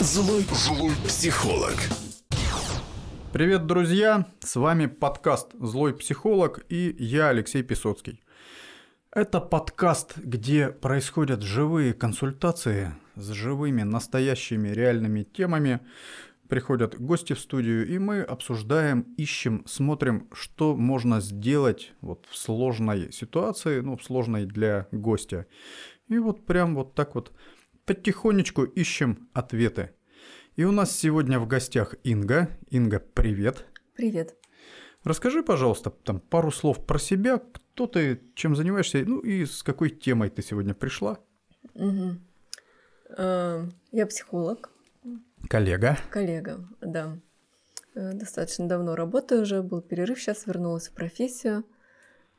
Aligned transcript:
Злой, 0.00 0.44
злой 0.52 0.92
психолог. 1.04 1.74
Привет, 3.32 3.66
друзья! 3.66 4.28
С 4.38 4.54
вами 4.54 4.86
подкаст 4.86 5.48
«Злой 5.58 5.92
психолог» 5.92 6.64
и 6.68 6.94
я, 7.00 7.30
Алексей 7.30 7.64
Песоцкий. 7.64 8.22
Это 9.10 9.40
подкаст, 9.40 10.16
где 10.18 10.68
происходят 10.68 11.42
живые 11.42 11.94
консультации 11.94 12.94
с 13.16 13.28
живыми, 13.30 13.82
настоящими, 13.82 14.68
реальными 14.68 15.24
темами. 15.24 15.80
Приходят 16.48 17.00
гости 17.00 17.32
в 17.32 17.40
студию, 17.40 17.88
и 17.88 17.98
мы 17.98 18.22
обсуждаем, 18.22 19.00
ищем, 19.16 19.64
смотрим, 19.66 20.28
что 20.32 20.76
можно 20.76 21.20
сделать 21.20 21.92
вот 22.02 22.24
в 22.30 22.36
сложной 22.36 23.12
ситуации, 23.12 23.80
ну, 23.80 23.96
в 23.96 24.04
сложной 24.04 24.46
для 24.46 24.86
гостя. 24.92 25.46
И 26.08 26.18
вот 26.18 26.46
прям 26.46 26.76
вот 26.76 26.94
так 26.94 27.16
вот 27.16 27.32
потихонечку 27.90 28.62
ищем 28.62 29.28
ответы. 29.32 29.90
И 30.54 30.62
у 30.62 30.70
нас 30.70 30.96
сегодня 30.96 31.40
в 31.40 31.48
гостях 31.48 31.96
Инга. 32.04 32.48
Инга, 32.68 33.00
привет. 33.00 33.66
Привет. 33.96 34.36
Расскажи, 35.02 35.42
пожалуйста, 35.42 35.90
там 35.90 36.20
пару 36.20 36.52
слов 36.52 36.86
про 36.86 37.00
себя, 37.00 37.38
кто 37.38 37.88
ты, 37.88 38.20
чем 38.36 38.54
занимаешься, 38.54 39.02
ну 39.04 39.18
и 39.18 39.44
с 39.44 39.64
какой 39.64 39.90
темой 39.90 40.30
ты 40.30 40.40
сегодня 40.40 40.72
пришла. 40.72 41.18
Угу. 41.74 42.14
Я 43.18 44.06
психолог. 44.08 44.70
Коллега. 45.48 45.98
Коллега, 46.12 46.68
да. 46.80 47.18
Э, 47.96 48.12
достаточно 48.12 48.68
давно 48.68 48.94
работаю 48.94 49.42
уже, 49.42 49.62
был 49.62 49.82
перерыв, 49.82 50.20
сейчас 50.20 50.46
вернулась 50.46 50.86
в 50.86 50.94
профессию. 50.94 51.64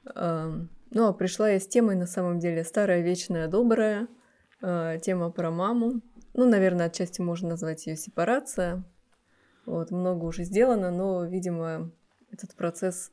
Ну, 0.06 1.08
а 1.08 1.14
пришла 1.14 1.50
я 1.50 1.60
с 1.60 1.68
темой, 1.68 1.98
на 1.98 2.08
самом 2.08 2.40
деле, 2.40 2.64
старая, 2.64 3.02
вечная, 3.02 3.50
добрая– 3.50 4.08
Э, 4.62 5.00
тема 5.02 5.32
про 5.32 5.52
маму. 5.52 6.02
Ну, 6.34 6.50
наверное, 6.50 6.88
отчасти 6.88 7.22
можно 7.22 7.50
назвать 7.50 7.88
ее 7.88 7.96
сепарация. 7.96 8.84
Вот, 9.66 9.92
много 9.92 10.26
уже 10.26 10.44
сделано, 10.44 10.92
но, 10.92 11.26
видимо, 11.26 11.92
этот 12.32 12.56
процесс 12.56 13.12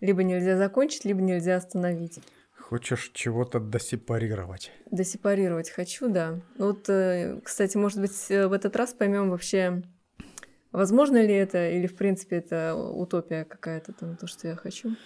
либо 0.00 0.22
нельзя 0.22 0.56
закончить, 0.56 1.04
либо 1.04 1.20
нельзя 1.20 1.56
остановить. 1.56 2.20
Хочешь 2.58 3.10
чего-то 3.14 3.60
досепарировать? 3.60 4.72
Досепарировать 4.90 5.70
хочу, 5.70 6.08
да. 6.08 6.40
Вот, 6.58 6.88
э, 6.88 7.40
кстати, 7.42 7.76
может 7.76 8.00
быть, 8.00 8.30
э, 8.30 8.46
в 8.46 8.52
этот 8.52 8.74
раз 8.76 8.92
поймем 8.92 9.30
вообще, 9.30 9.82
возможно 10.72 11.22
ли 11.22 11.32
это, 11.32 11.70
или, 11.70 11.86
в 11.86 11.96
принципе, 11.96 12.36
это 12.36 12.74
утопия 12.74 13.44
какая-то, 13.44 13.92
там, 13.92 14.16
то, 14.16 14.26
что 14.26 14.48
я 14.48 14.56
хочу. 14.56 14.96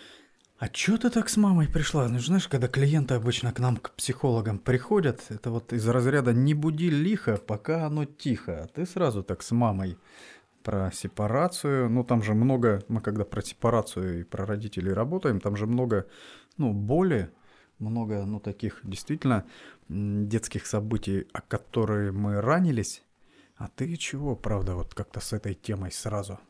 А 0.60 0.68
чё 0.68 0.98
ты 0.98 1.08
так 1.08 1.30
с 1.30 1.38
мамой 1.38 1.68
пришла? 1.68 2.06
Ну, 2.06 2.18
знаешь, 2.18 2.46
когда 2.46 2.68
клиенты 2.68 3.14
обычно 3.14 3.50
к 3.50 3.60
нам, 3.60 3.78
к 3.78 3.92
психологам 3.92 4.58
приходят, 4.58 5.22
это 5.30 5.50
вот 5.50 5.72
из 5.72 5.88
разряда 5.88 6.34
«не 6.34 6.52
буди 6.52 6.90
лихо, 6.90 7.38
пока 7.38 7.86
оно 7.86 8.04
тихо». 8.04 8.64
А 8.64 8.66
ты 8.66 8.84
сразу 8.84 9.22
так 9.22 9.42
с 9.42 9.52
мамой 9.52 9.96
про 10.62 10.92
сепарацию. 10.92 11.88
Ну, 11.88 12.04
там 12.04 12.22
же 12.22 12.34
много, 12.34 12.82
мы 12.88 13.00
когда 13.00 13.24
про 13.24 13.40
сепарацию 13.40 14.20
и 14.20 14.24
про 14.24 14.44
родителей 14.44 14.92
работаем, 14.92 15.40
там 15.40 15.56
же 15.56 15.66
много, 15.66 16.06
ну, 16.58 16.74
боли, 16.74 17.30
много, 17.78 18.26
ну, 18.26 18.38
таких 18.38 18.80
действительно 18.82 19.46
детских 19.88 20.66
событий, 20.66 21.26
о 21.32 21.40
которые 21.40 22.12
мы 22.12 22.38
ранились. 22.42 23.02
А 23.56 23.68
ты 23.68 23.96
чего, 23.96 24.36
правда, 24.36 24.74
вот 24.74 24.92
как-то 24.92 25.20
с 25.20 25.32
этой 25.32 25.54
темой 25.54 25.90
сразу– 25.90 26.38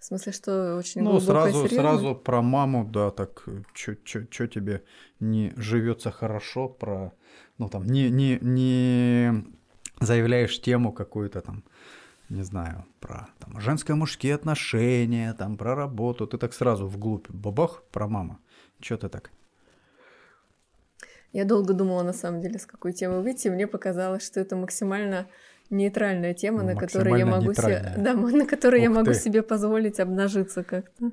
в 0.00 0.04
смысле, 0.04 0.32
что 0.32 0.76
очень 0.76 1.02
Ну, 1.02 1.20
сразу, 1.20 1.68
сразу 1.68 2.14
про 2.14 2.40
маму, 2.40 2.84
да, 2.84 3.10
так, 3.10 3.44
что 3.74 4.48
тебе 4.48 4.82
не 5.20 5.52
живется 5.56 6.10
хорошо, 6.10 6.68
про, 6.68 7.12
ну, 7.58 7.68
там, 7.68 7.84
не, 7.84 8.08
не, 8.10 8.38
не 8.40 9.44
заявляешь 10.00 10.58
тему 10.62 10.92
какую-то 10.92 11.42
там, 11.42 11.64
не 12.30 12.42
знаю, 12.42 12.86
про 12.98 13.28
там, 13.38 13.60
женско-мужские 13.60 14.34
отношения, 14.34 15.34
там, 15.34 15.58
про 15.58 15.74
работу, 15.74 16.26
ты 16.26 16.38
так 16.38 16.54
сразу 16.54 16.86
вглубь, 16.86 17.28
бабах, 17.28 17.82
про 17.92 18.08
маму. 18.08 18.38
Что 18.80 18.96
ты 18.96 19.10
так? 19.10 19.30
Я 21.32 21.44
долго 21.44 21.74
думала, 21.74 22.02
на 22.02 22.14
самом 22.14 22.40
деле, 22.40 22.58
с 22.58 22.64
какой 22.64 22.94
темы 22.94 23.22
выйти. 23.22 23.48
Мне 23.48 23.66
показалось, 23.66 24.26
что 24.26 24.40
это 24.40 24.56
максимально 24.56 25.28
нейтральная 25.70 26.34
тема, 26.34 26.62
на 26.62 26.76
которой 26.76 27.18
я 27.18 27.26
могу 27.26 27.54
себе, 27.54 27.94
да, 27.96 28.14
на 28.14 28.46
которой 28.46 28.82
я 28.82 28.90
могу 28.90 29.12
себе 29.14 29.42
позволить 29.42 30.00
обнажиться 30.00 30.64
как-то. 30.64 31.10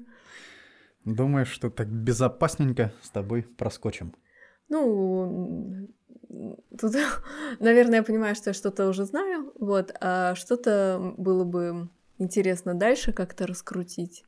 Думаешь, 1.06 1.50
что 1.50 1.70
так 1.70 1.88
безопасненько 1.88 2.92
с 3.02 3.10
тобой 3.10 3.44
проскочим? 3.44 4.14
Ну, 4.70 5.88
тут, 6.78 6.96
наверное, 7.60 8.00
я 8.00 8.04
понимаю, 8.04 8.36
что 8.36 8.50
я 8.50 8.54
что-то 8.54 8.90
уже 8.90 9.06
знаю, 9.06 9.54
вот, 9.60 9.96
а 10.02 10.36
что-то 10.36 11.14
было 11.18 11.46
бы 11.46 11.88
интересно 12.18 12.74
дальше 12.74 13.14
как-то 13.14 13.48
раскрутить. 13.48 14.26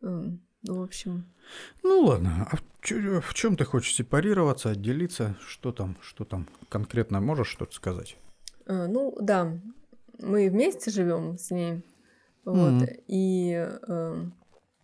Ну, 0.00 0.38
в 0.62 0.80
общем. 0.80 1.26
Ну 1.82 2.00
ладно, 2.02 2.48
а 2.50 2.56
в 2.56 3.34
чем 3.34 3.56
ты 3.56 3.64
хочешь 3.64 3.94
сепарироваться, 3.94 4.70
отделиться? 4.70 5.36
Что 5.46 5.72
там, 5.72 5.98
что 6.00 6.24
там 6.24 6.48
конкретно 6.68 7.20
можешь 7.20 7.48
что-то 7.48 7.74
сказать? 7.74 8.16
А, 8.66 8.86
ну 8.86 9.16
да, 9.20 9.58
мы 10.20 10.48
вместе 10.48 10.90
живем 10.90 11.38
с 11.38 11.50
ней. 11.50 11.82
Вот. 12.44 12.82
Mm-hmm. 12.82 13.04
И 13.06 13.68
э, 13.86 14.24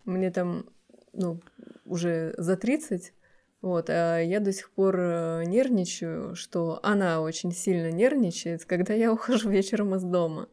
мне 0.05 0.31
там, 0.31 0.67
ну, 1.13 1.41
уже 1.85 2.35
за 2.39 2.57
30, 2.57 3.13
вот, 3.61 3.91
а 3.91 4.21
я 4.21 4.41
до 4.41 4.53
сих 4.53 4.71
пор 4.71 4.97
э, 4.99 5.45
нервничаю, 5.45 6.37
что 6.37 6.79
она 6.83 7.21
очень 7.21 7.53
сильно 7.53 7.91
нервничает, 7.91 8.65
когда 8.65 8.95
я 8.95 9.13
ухожу 9.13 9.51
вечером 9.51 9.95
из 9.95 10.03
дома. 10.03 10.49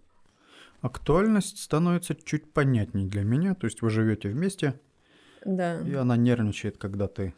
Актуальность 0.81 1.59
становится 1.59 2.15
чуть 2.15 2.51
понятней 2.51 3.05
для 3.07 3.23
меня, 3.23 3.55
то 3.55 3.65
есть 3.65 3.81
вы 3.81 3.89
живете 3.89 4.29
вместе, 4.29 4.79
да. 5.43 5.79
и 5.81 5.93
она 5.93 6.15
нервничает, 6.15 6.77
когда 6.77 7.07
ты 7.07 7.33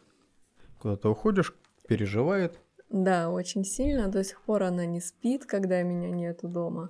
куда-то 0.79 1.09
уходишь, 1.09 1.53
переживает. 1.87 2.59
Да, 2.89 3.29
очень 3.29 3.65
сильно. 3.65 4.07
До 4.07 4.23
сих 4.23 4.41
пор 4.41 4.63
она 4.63 4.85
не 4.85 5.01
спит, 5.01 5.45
когда 5.45 5.81
меня 5.81 6.09
нету 6.09 6.47
дома. 6.47 6.89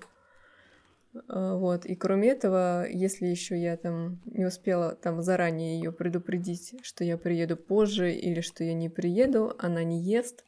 А, 1.27 1.55
вот. 1.55 1.85
И 1.85 1.95
кроме 1.95 2.29
этого, 2.29 2.87
если 2.87 3.25
еще 3.25 3.59
я 3.59 3.77
там 3.77 4.19
не 4.25 4.45
успела 4.45 4.95
там 4.95 5.21
заранее 5.21 5.79
ее 5.79 5.91
предупредить, 5.91 6.75
что 6.83 7.03
я 7.03 7.17
приеду 7.17 7.57
позже 7.57 8.13
или 8.13 8.41
что 8.41 8.63
я 8.63 8.73
не 8.73 8.89
приеду, 8.89 9.55
она 9.57 9.83
не 9.83 10.01
ест. 10.01 10.45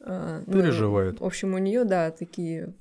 А, 0.00 0.42
ну, 0.46 0.52
Переживает. 0.52 1.18
Ну, 1.18 1.24
в 1.24 1.26
общем, 1.26 1.54
у 1.54 1.58
нее, 1.58 1.84
да, 1.84 2.10
такие 2.10 2.72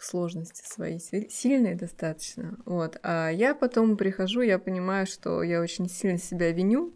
сложности 0.00 0.62
свои 0.66 0.98
сильные 0.98 1.76
достаточно. 1.76 2.58
Вот. 2.64 2.98
А 3.02 3.28
я 3.28 3.54
потом 3.54 3.96
прихожу, 3.96 4.40
я 4.40 4.58
понимаю, 4.58 5.06
что 5.06 5.42
я 5.42 5.60
очень 5.60 5.88
сильно 5.88 6.18
себя 6.18 6.50
виню 6.50 6.92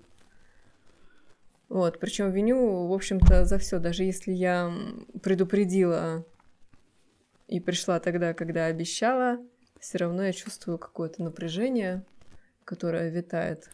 вот, 1.74 1.98
причем 1.98 2.30
виню, 2.30 2.86
в 2.86 2.92
общем-то, 2.92 3.46
за 3.46 3.58
все. 3.58 3.80
Даже 3.80 4.04
если 4.04 4.30
я 4.30 4.72
предупредила 5.24 6.24
и 7.48 7.58
пришла 7.58 7.98
тогда, 7.98 8.32
когда 8.32 8.66
обещала, 8.66 9.38
все 9.80 9.98
равно 9.98 10.22
я 10.22 10.32
чувствую 10.32 10.78
какое-то 10.78 11.24
напряжение, 11.24 12.06
которое 12.64 13.10
витает. 13.10 13.72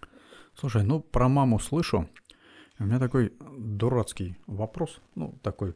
Слушай, 0.54 0.82
ну 0.82 1.00
про 1.00 1.28
маму 1.28 1.58
слышу. 1.58 2.08
У 2.78 2.84
меня 2.84 2.98
такой 2.98 3.34
дурацкий 3.58 4.38
вопрос, 4.46 4.98
ну 5.14 5.38
такой 5.42 5.74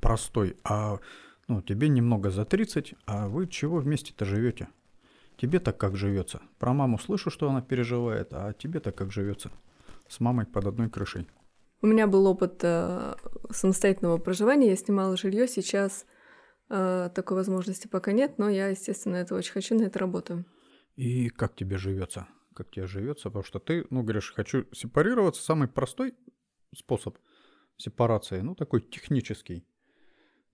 простой. 0.00 0.56
А 0.64 1.00
ну, 1.48 1.60
тебе 1.60 1.90
немного 1.90 2.30
за 2.30 2.46
30, 2.46 2.94
а 3.04 3.28
вы 3.28 3.46
чего 3.46 3.76
вместе-то 3.76 4.24
живете? 4.24 4.68
Тебе-то 5.36 5.74
как 5.74 5.96
живется? 5.96 6.40
Про 6.58 6.72
маму 6.72 6.98
слышу, 6.98 7.28
что 7.28 7.50
она 7.50 7.60
переживает, 7.60 8.28
а 8.32 8.54
тебе-то 8.54 8.90
как 8.90 9.12
живется? 9.12 9.50
с 10.12 10.20
мамой 10.20 10.46
под 10.46 10.66
одной 10.66 10.90
крышей. 10.90 11.26
У 11.82 11.86
меня 11.88 12.06
был 12.06 12.26
опыт 12.26 12.60
э, 12.62 13.14
самостоятельного 13.50 14.18
проживания, 14.18 14.70
я 14.70 14.76
снимала 14.76 15.16
жилье, 15.16 15.48
сейчас 15.48 16.06
э, 16.70 17.10
такой 17.12 17.36
возможности 17.36 17.88
пока 17.88 18.12
нет, 18.12 18.38
но 18.38 18.48
я, 18.48 18.68
естественно, 18.68 19.16
это 19.16 19.34
очень 19.34 19.52
хочу, 19.52 19.74
на 19.74 19.82
это 19.82 19.98
работаю. 19.98 20.46
И 20.94 21.28
как 21.28 21.56
тебе 21.56 21.78
живется? 21.78 22.28
Как 22.54 22.70
тебе 22.70 22.86
живется? 22.86 23.30
Потому 23.30 23.42
что 23.42 23.58
ты, 23.58 23.84
ну, 23.90 24.04
говоришь, 24.04 24.32
хочу 24.32 24.64
сепарироваться, 24.72 25.42
самый 25.42 25.66
простой 25.66 26.14
способ 26.72 27.18
сепарации, 27.78 28.40
ну, 28.42 28.54
такой 28.54 28.80
технический. 28.80 29.66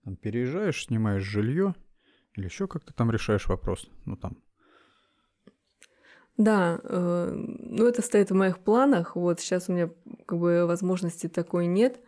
Там 0.03 0.15
переезжаешь, 0.15 0.85
снимаешь 0.85 1.21
жилье, 1.21 1.75
или 2.33 2.45
еще 2.45 2.67
как-то 2.67 2.91
там 2.91 3.11
решаешь 3.11 3.47
вопрос, 3.47 3.87
ну, 4.05 4.17
там, 4.17 4.41
да, 6.39 6.79
э, 6.83 7.33
ну 7.33 7.85
это 7.85 8.01
стоит 8.01 8.31
в 8.31 8.33
моих 8.33 8.59
планах. 8.59 9.17
Вот 9.17 9.41
сейчас 9.41 9.67
у 9.67 9.73
меня 9.73 9.89
как 10.25 10.39
бы 10.39 10.65
возможности 10.65 11.27
такой 11.27 11.67
нет. 11.67 11.99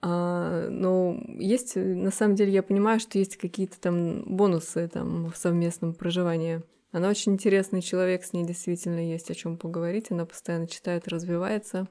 А, 0.00 0.68
но 0.70 1.20
есть, 1.26 1.74
на 1.74 2.12
самом 2.12 2.36
деле, 2.36 2.52
я 2.52 2.62
понимаю, 2.62 3.00
что 3.00 3.18
есть 3.18 3.36
какие-то 3.36 3.80
там 3.80 4.36
бонусы 4.36 4.86
там 4.86 5.28
в 5.28 5.36
совместном 5.36 5.92
проживании. 5.92 6.62
Она 6.92 7.08
очень 7.08 7.32
интересный 7.32 7.82
человек, 7.82 8.22
с 8.22 8.32
ней 8.32 8.44
действительно 8.46 9.00
есть 9.00 9.28
о 9.32 9.34
чем 9.34 9.58
поговорить. 9.58 10.12
Она 10.12 10.24
постоянно 10.24 10.68
читает, 10.68 11.08
развивается. 11.08 11.88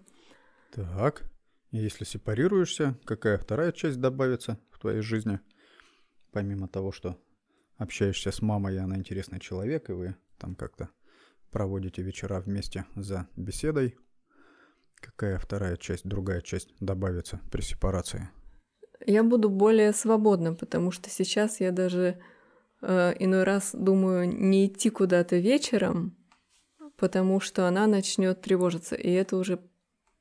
Так, 0.71 1.23
если 1.71 2.05
сепарируешься, 2.05 2.97
какая 3.03 3.37
вторая 3.37 3.73
часть 3.73 3.99
добавится 3.99 4.57
в 4.71 4.79
твоей 4.79 5.01
жизни? 5.01 5.41
Помимо 6.31 6.69
того, 6.69 6.93
что 6.93 7.19
общаешься 7.75 8.31
с 8.31 8.41
мамой, 8.41 8.79
она 8.79 8.95
интересный 8.95 9.41
человек, 9.41 9.89
и 9.89 9.93
вы 9.93 10.15
там 10.37 10.55
как-то 10.55 10.89
проводите 11.53 12.01
вечера 12.01 12.41
вместе 12.41 12.85
за 12.95 13.27
беседой. 13.37 13.95
Какая 14.95 15.37
вторая 15.37 15.77
часть, 15.77 16.05
другая 16.05 16.41
часть 16.41 16.73
добавится 16.79 17.39
при 17.51 17.61
сепарации? 17.61 18.29
Я 19.05 19.23
буду 19.23 19.49
более 19.49 19.93
свободна, 19.93 20.53
потому 20.53 20.91
что 20.91 21.09
сейчас 21.09 21.59
я 21.59 21.71
даже 21.71 22.19
э, 22.81 23.13
иной 23.19 23.43
раз 23.43 23.71
думаю 23.73 24.27
не 24.27 24.65
идти 24.65 24.89
куда-то 24.89 25.37
вечером, 25.37 26.15
потому 26.97 27.39
что 27.39 27.67
она 27.67 27.85
начнет 27.85 28.41
тревожиться. 28.41 28.95
И 28.95 29.11
это 29.11 29.35
уже 29.37 29.59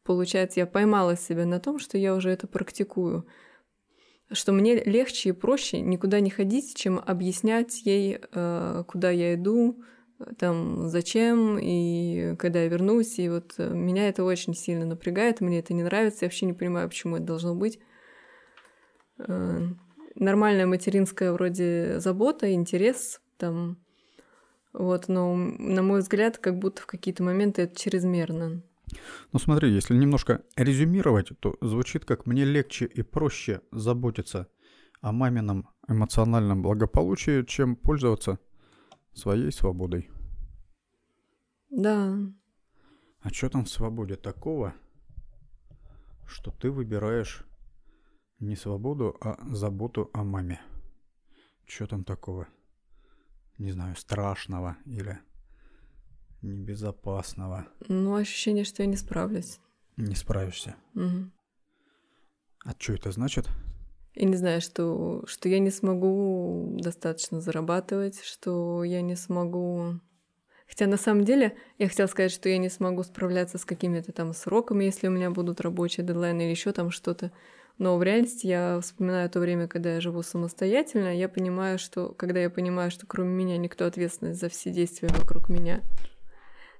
получается, 0.03 0.61
я 0.61 0.67
поймала 0.67 1.17
себя 1.17 1.47
на 1.47 1.61
том, 1.61 1.79
что 1.79 1.97
я 1.97 2.15
уже 2.15 2.31
это 2.31 2.47
практикую. 2.47 3.27
Что 4.31 4.53
мне 4.53 4.83
легче 4.83 5.29
и 5.29 5.33
проще 5.33 5.81
никуда 5.81 6.21
не 6.21 6.31
ходить, 6.31 6.75
чем 6.75 6.99
объяснять 6.99 7.83
ей, 7.87 8.19
э, 8.21 8.85
куда 8.89 9.11
я 9.11 9.35
иду, 9.35 9.83
там, 10.39 10.89
зачем 10.89 11.59
и 11.61 12.35
когда 12.39 12.63
я 12.63 12.69
вернусь. 12.69 13.19
И 13.19 13.29
вот 13.29 13.55
э, 13.59 13.69
меня 13.69 14.09
это 14.09 14.25
очень 14.25 14.55
сильно 14.55 14.85
напрягает, 14.85 15.41
мне 15.41 15.59
это 15.59 15.75
не 15.75 15.83
нравится, 15.83 16.25
я 16.25 16.29
вообще 16.29 16.47
не 16.47 16.53
понимаю, 16.53 16.89
почему 16.89 17.17
это 17.17 17.25
должно 17.27 17.55
быть. 17.55 17.79
Э, 19.19 19.69
нормальная 20.15 20.67
материнская 20.67 21.33
вроде 21.33 22.01
забота, 22.01 22.53
интерес 22.53 23.21
там, 23.37 23.79
вот, 24.73 25.09
но 25.09 25.35
на 25.35 25.83
мой 25.83 26.01
взгляд, 26.01 26.39
как 26.39 26.59
будто 26.59 26.83
в 26.83 26.87
какие-то 26.87 27.23
моменты 27.23 27.63
это 27.63 27.77
чрезмерно. 27.77 28.63
Ну 29.33 29.39
смотри, 29.39 29.71
если 29.71 29.95
немножко 29.95 30.43
резюмировать, 30.57 31.31
то 31.41 31.57
звучит 31.61 32.05
как 32.05 32.27
мне 32.27 32.45
легче 32.45 32.85
и 32.87 33.03
проще 33.03 33.63
заботиться 33.71 34.49
о 35.01 35.13
мамином 35.13 35.69
эмоциональном 35.89 36.63
благополучии, 36.63 37.45
чем 37.45 37.77
пользоваться 37.77 38.39
своей 39.15 39.51
свободой. 39.53 40.11
Да. 41.71 42.19
А 43.21 43.31
что 43.31 43.49
там 43.49 43.65
в 43.65 43.71
свободе 43.71 44.17
такого, 44.17 44.75
что 46.27 46.51
ты 46.51 46.71
выбираешь 46.71 47.45
не 48.41 48.57
свободу, 48.57 49.17
а 49.21 49.39
заботу 49.55 50.11
о 50.13 50.25
маме? 50.25 50.61
Что 51.65 51.87
там 51.87 52.05
такого? 52.05 52.49
Не 53.59 53.71
знаю, 53.71 53.97
страшного 53.97 54.77
или 54.85 55.19
небезопасного? 56.43 57.69
Ну, 57.89 58.15
ощущение, 58.15 58.65
что 58.65 58.83
я 58.83 58.89
не 58.89 58.97
справлюсь. 58.97 59.61
Не 59.97 60.15
справишься. 60.15 60.75
Угу. 60.95 61.31
А 62.65 62.71
что 62.79 62.95
это 62.95 63.13
значит? 63.13 63.49
Я 64.15 64.27
не 64.27 64.37
знаю, 64.37 64.61
что, 64.61 65.25
что 65.27 65.49
я 65.49 65.59
не 65.59 65.71
смогу 65.71 66.77
достаточно 66.79 67.41
зарабатывать, 67.41 68.23
что 68.23 68.85
я 68.85 69.01
не 69.01 69.17
смогу... 69.17 70.01
Хотя 70.69 70.87
на 70.87 70.97
самом 70.97 71.25
деле 71.25 71.57
я 71.79 71.89
хотела 71.89 72.07
сказать, 72.07 72.33
что 72.33 72.49
я 72.49 72.59
не 72.59 72.71
смогу 72.71 73.03
справляться 73.03 73.59
с 73.59 73.65
какими-то 73.65 74.13
там 74.13 74.33
сроками, 74.33 74.85
если 74.85 75.09
у 75.09 75.11
меня 75.11 75.31
будут 75.31 75.61
рабочие 75.61 76.07
дедлайны 76.07 76.43
или 76.43 76.51
еще 76.51 76.73
там 76.73 76.91
что-то. 76.91 77.33
Но 77.79 77.97
в 77.97 78.03
реальности 78.03 78.47
я 78.47 78.81
вспоминаю 78.81 79.29
то 79.31 79.41
время, 79.41 79.67
когда 79.67 79.95
я 79.95 80.01
живу 80.01 80.23
самостоятельно, 80.23 81.17
я 81.17 81.29
понимаю, 81.29 81.79
что 81.79 82.13
когда 82.13 82.41
я 82.41 82.51
понимаю, 82.51 82.91
что 82.91 83.07
кроме 83.07 83.31
меня 83.31 83.57
никто 83.57 83.87
ответственность 83.87 84.41
за 84.41 84.49
все 84.49 84.71
действия 84.71 85.09
вокруг 85.09 85.49
меня 85.49 85.83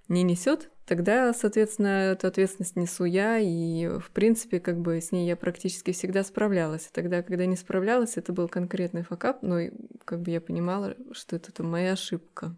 не 0.09 0.23
несет, 0.23 0.71
тогда, 0.87 1.33
соответственно, 1.33 2.13
эту 2.13 2.27
ответственность 2.27 2.77
несу 2.77 3.05
я, 3.05 3.39
и, 3.39 3.87
в 3.99 4.11
принципе, 4.11 4.61
как 4.61 4.81
бы 4.81 5.01
с 5.01 5.13
ней 5.13 5.27
я 5.27 5.37
практически 5.37 5.93
всегда 5.93 6.25
справлялась. 6.25 6.89
Тогда, 6.93 7.23
когда 7.23 7.47
не 7.47 7.57
справлялась, 7.57 8.17
это 8.17 8.33
был 8.33 8.49
конкретный 8.49 9.03
факап, 9.03 9.43
но 9.43 9.59
как 10.05 10.23
бы 10.23 10.31
я 10.31 10.41
понимала, 10.41 10.97
что 11.13 11.37
это, 11.37 11.51
это 11.51 11.63
моя 11.63 11.93
ошибка. 11.93 12.57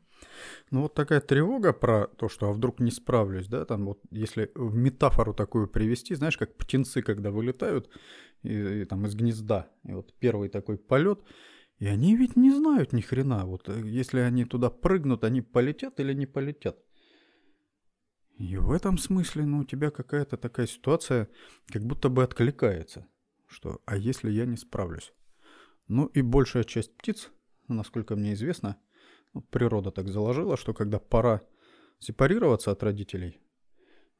Ну 0.70 0.82
вот 0.82 0.94
такая 0.94 1.20
тревога 1.20 1.72
про 1.72 2.06
то, 2.06 2.28
что 2.28 2.48
а 2.48 2.52
вдруг 2.52 2.80
не 2.80 2.90
справлюсь, 2.90 3.46
да, 3.46 3.64
там 3.64 3.86
вот 3.86 4.00
если 4.10 4.50
в 4.54 4.74
метафору 4.74 5.34
такую 5.34 5.68
привести, 5.68 6.14
знаешь, 6.14 6.38
как 6.38 6.56
птенцы, 6.56 7.02
когда 7.02 7.30
вылетают 7.30 7.90
и, 8.42 8.82
и, 8.82 8.84
там 8.84 9.06
из 9.06 9.14
гнезда, 9.14 9.70
и 9.84 9.92
вот 9.92 10.14
первый 10.18 10.48
такой 10.48 10.78
полет, 10.78 11.20
и 11.78 11.86
они 11.86 12.16
ведь 12.16 12.36
не 12.36 12.50
знают 12.52 12.92
ни 12.92 13.00
хрена, 13.00 13.46
вот 13.46 13.68
э, 13.68 13.82
если 13.84 14.20
они 14.20 14.44
туда 14.44 14.70
прыгнут, 14.70 15.24
они 15.24 15.42
полетят 15.42 16.00
или 16.00 16.12
не 16.14 16.26
полетят. 16.26 16.78
И 18.36 18.56
в 18.56 18.72
этом 18.72 18.98
смысле, 18.98 19.44
ну, 19.44 19.60
у 19.60 19.64
тебя 19.64 19.90
какая-то 19.90 20.36
такая 20.36 20.66
ситуация, 20.66 21.28
как 21.68 21.84
будто 21.84 22.08
бы 22.08 22.24
откликается, 22.24 23.06
что 23.46 23.80
«а 23.86 23.96
если 23.96 24.30
я 24.30 24.44
не 24.44 24.56
справлюсь?» 24.56 25.12
Ну 25.86 26.06
и 26.06 26.22
большая 26.22 26.64
часть 26.64 26.96
птиц, 26.96 27.30
насколько 27.68 28.16
мне 28.16 28.32
известно, 28.32 28.76
ну, 29.34 29.42
природа 29.42 29.90
так 29.90 30.08
заложила, 30.08 30.56
что 30.56 30.74
когда 30.74 30.98
пора 30.98 31.42
сепарироваться 31.98 32.70
от 32.70 32.82
родителей, 32.82 33.40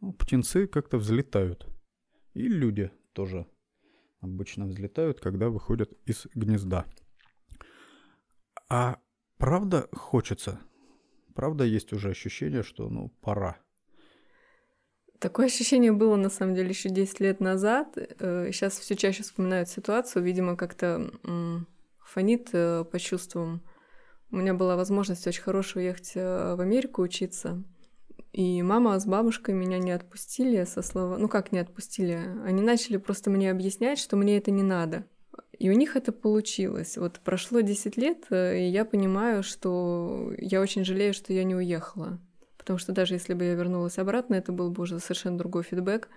ну, 0.01 0.13
птенцы 0.13 0.67
как-то 0.67 0.99
взлетают. 0.99 1.67
И 2.35 2.47
люди 2.47 2.91
тоже 3.13 3.47
обычно 4.21 4.67
взлетают, 4.67 5.21
когда 5.21 5.49
выходят 5.49 5.93
из 6.07 6.27
гнезда. 6.35 6.85
А 8.69 9.01
правда 9.39 9.89
хочется? 9.93 10.61
Правда 11.35 11.65
есть 11.65 11.93
уже 11.93 12.11
ощущение, 12.11 12.63
что 12.63 12.89
ну 12.89 13.09
пора? 13.21 13.59
Такое 15.25 15.47
ощущение 15.47 15.91
было, 15.91 16.17
на 16.17 16.29
самом 16.29 16.55
деле, 16.55 16.69
еще 16.69 16.91
10 16.91 17.21
лет 17.21 17.41
назад. 17.41 17.97
Сейчас 17.97 18.77
э, 18.77 18.83
все 18.83 18.95
чаще 18.95 19.23
вспоминают 19.23 19.71
ситуацию, 19.71 20.23
видимо, 20.23 20.55
как-то 20.55 21.11
фонит 21.99 22.51
э, 22.53 22.85
по 22.85 22.99
чувствам. 22.99 23.63
У 24.31 24.37
меня 24.37 24.53
была 24.53 24.77
возможность 24.77 25.27
очень 25.27 25.41
хорошо 25.41 25.81
уехать 25.81 26.13
э, 26.15 26.55
в 26.57 26.61
Америку 26.61 27.01
учиться. 27.01 27.65
И 28.35 28.61
мама 28.61 29.01
с 29.01 29.07
бабушкой 29.07 29.55
меня 29.55 29.79
не 29.79 29.93
отпустили 29.93 30.63
со 30.65 30.83
слова... 30.83 31.17
Ну 31.17 31.29
как 31.31 31.53
не 31.53 31.59
отпустили? 31.59 32.21
Они 32.45 32.61
начали 32.61 32.99
просто 32.99 33.31
мне 33.31 33.51
объяснять, 33.51 33.99
что 33.99 34.19
мне 34.19 34.37
это 34.37 34.51
не 34.51 34.63
надо. 34.63 35.07
И 35.59 35.71
у 35.71 35.73
них 35.73 35.97
это 35.97 36.13
получилось. 36.13 36.99
Вот 36.99 37.21
прошло 37.21 37.63
10 37.63 37.97
лет, 37.97 38.27
и 38.31 38.69
я 38.69 38.85
понимаю, 38.85 39.43
что 39.43 40.35
я 40.37 40.61
очень 40.61 40.85
жалею, 40.85 41.15
что 41.15 41.33
я 41.33 41.45
не 41.45 41.55
уехала. 41.55 42.21
Потому 42.65 42.79
что 42.79 42.93
даже 42.93 43.15
если 43.15 43.35
бы 43.35 43.45
я 43.45 43.55
вернулась 43.55 43.99
обратно, 43.99 44.37
это 44.37 44.51
был 44.51 44.71
бы 44.71 44.85
уже 44.85 44.99
совершенно 44.99 45.37
другой 45.37 45.65
фидбэк. 45.65 46.09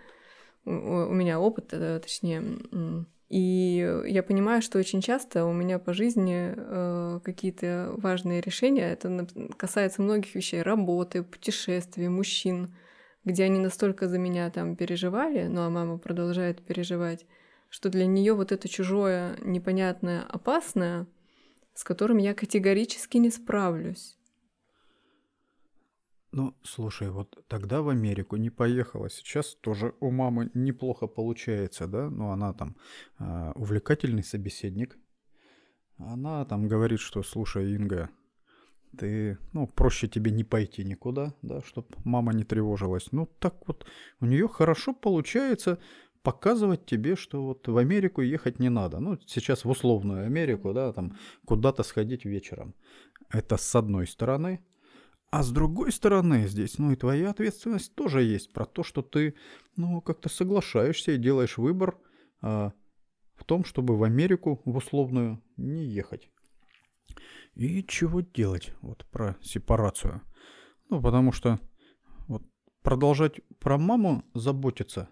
У, 0.63 0.71
у 0.71 1.13
меня 1.13 1.41
опыт, 1.41 1.73
э, 1.73 1.99
точнее. 1.99 2.41
И 3.27 4.01
я 4.05 4.23
понимаю, 4.23 4.61
что 4.61 4.79
очень 4.79 5.01
часто 5.01 5.43
у 5.43 5.51
меня 5.51 5.77
по 5.77 5.91
жизни 5.91 6.53
э, 6.55 7.19
какие-то 7.21 7.93
важные 7.97 8.39
решения, 8.39 8.93
это 8.93 9.27
касается 9.57 10.01
многих 10.01 10.33
вещей, 10.33 10.61
работы, 10.61 11.23
путешествий, 11.23 12.07
мужчин, 12.07 12.73
где 13.25 13.43
они 13.43 13.59
настолько 13.59 14.07
за 14.07 14.17
меня 14.17 14.49
там 14.49 14.77
переживали, 14.77 15.47
ну 15.47 15.63
а 15.63 15.69
мама 15.69 15.97
продолжает 15.97 16.65
переживать, 16.65 17.25
что 17.67 17.89
для 17.89 18.05
нее 18.05 18.33
вот 18.33 18.53
это 18.53 18.69
чужое, 18.69 19.35
непонятное, 19.41 20.23
опасное, 20.29 21.05
с 21.73 21.83
которым 21.83 22.19
я 22.19 22.33
категорически 22.33 23.17
не 23.17 23.29
справлюсь. 23.29 24.16
Ну, 26.31 26.55
слушай, 26.63 27.09
вот 27.09 27.43
тогда 27.47 27.81
в 27.81 27.89
Америку 27.89 28.35
не 28.35 28.49
поехала. 28.49 29.09
Сейчас 29.09 29.55
тоже 29.55 29.93
у 29.99 30.11
мамы 30.11 30.51
неплохо 30.53 31.07
получается, 31.07 31.87
да? 31.87 32.09
Ну, 32.09 32.31
она 32.31 32.53
там 32.53 32.75
э, 33.19 33.51
увлекательный 33.55 34.23
собеседник. 34.23 34.97
Она 35.97 36.45
там 36.45 36.67
говорит, 36.67 36.99
что, 36.99 37.23
слушай, 37.23 37.73
Инга, 37.73 38.09
ты, 38.97 39.37
ну, 39.53 39.67
проще 39.67 40.07
тебе 40.07 40.31
не 40.31 40.43
пойти 40.43 40.83
никуда, 40.83 41.33
да, 41.41 41.61
чтобы 41.61 41.87
мама 42.03 42.33
не 42.33 42.43
тревожилась. 42.43 43.11
Ну, 43.11 43.25
так 43.39 43.55
вот, 43.67 43.85
у 44.19 44.25
нее 44.25 44.47
хорошо 44.47 44.93
получается 44.93 45.79
показывать 46.23 46.85
тебе, 46.85 47.15
что 47.15 47.41
вот 47.41 47.67
в 47.67 47.77
Америку 47.77 48.21
ехать 48.21 48.59
не 48.59 48.69
надо. 48.69 48.99
Ну, 48.99 49.17
сейчас 49.25 49.65
в 49.65 49.69
условную 49.69 50.25
Америку, 50.25 50.73
да, 50.73 50.91
там 50.91 51.17
куда-то 51.45 51.83
сходить 51.83 52.25
вечером. 52.25 52.73
Это 53.29 53.57
с 53.57 53.75
одной 53.75 54.07
стороны. 54.07 54.59
А 55.29 55.43
с 55.43 55.51
другой 55.51 55.91
стороны, 55.91 56.47
здесь, 56.47 56.77
ну 56.77 56.91
и 56.91 56.95
твоя 56.95 57.31
ответственность 57.31 57.93
тоже 57.95 58.23
есть 58.23 58.53
про 58.53 58.65
то, 58.65 58.83
что 58.83 59.01
ты, 59.01 59.35
ну, 59.75 59.99
как-то 60.01 60.29
соглашаешься 60.29 61.11
и 61.11 61.17
делаешь 61.17 61.57
выбор 61.57 61.97
а, 62.41 62.71
в 63.35 63.43
том, 63.43 63.65
чтобы 63.65 63.97
в 63.97 64.03
Америку 64.03 64.61
в 64.63 64.77
условную 64.77 65.43
не 65.57 65.85
ехать. 65.85 66.29
И 67.55 67.83
чего 67.83 68.21
делать 68.21 68.71
вот 68.81 69.05
про 69.11 69.35
сепарацию? 69.41 70.21
Ну, 70.89 71.01
потому 71.01 71.33
что 71.33 71.59
вот 72.27 72.43
продолжать 72.81 73.41
про 73.59 73.77
маму 73.77 74.23
заботиться 74.33 75.09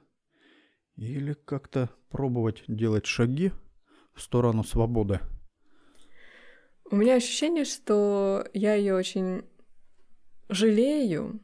или 0.95 1.33
как-то 1.33 1.89
пробовать 2.09 2.63
делать 2.67 3.05
шаги 3.05 3.51
в 4.13 4.21
сторону 4.21 4.63
свободы? 4.63 5.19
У 6.89 6.95
меня 6.95 7.15
ощущение, 7.15 7.65
что 7.65 8.47
я 8.53 8.75
ее 8.75 8.95
очень 8.95 9.43
жалею. 10.49 11.39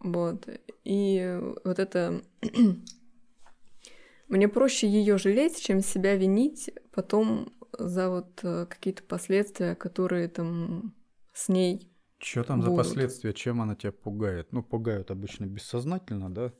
Вот. 0.00 0.48
И 0.84 1.38
вот 1.64 1.78
это... 1.78 2.22
Мне 4.28 4.48
проще 4.48 4.86
ее 4.86 5.16
жалеть, 5.16 5.60
чем 5.60 5.80
себя 5.80 6.14
винить 6.16 6.70
потом 6.92 7.52
за 7.78 8.10
вот 8.10 8.40
э, 8.42 8.66
какие-то 8.66 9.02
последствия, 9.02 9.74
которые 9.74 10.28
там 10.28 10.94
с 11.32 11.48
ней 11.48 11.90
Что 12.18 12.44
там 12.44 12.60
за 12.60 12.68
будут. 12.68 12.84
последствия, 12.84 13.32
чем 13.32 13.60
она 13.62 13.74
тебя 13.74 13.92
пугает? 13.92 14.52
Ну, 14.52 14.62
пугают 14.62 15.10
обычно 15.10 15.46
бессознательно, 15.46 16.32
да? 16.32 16.52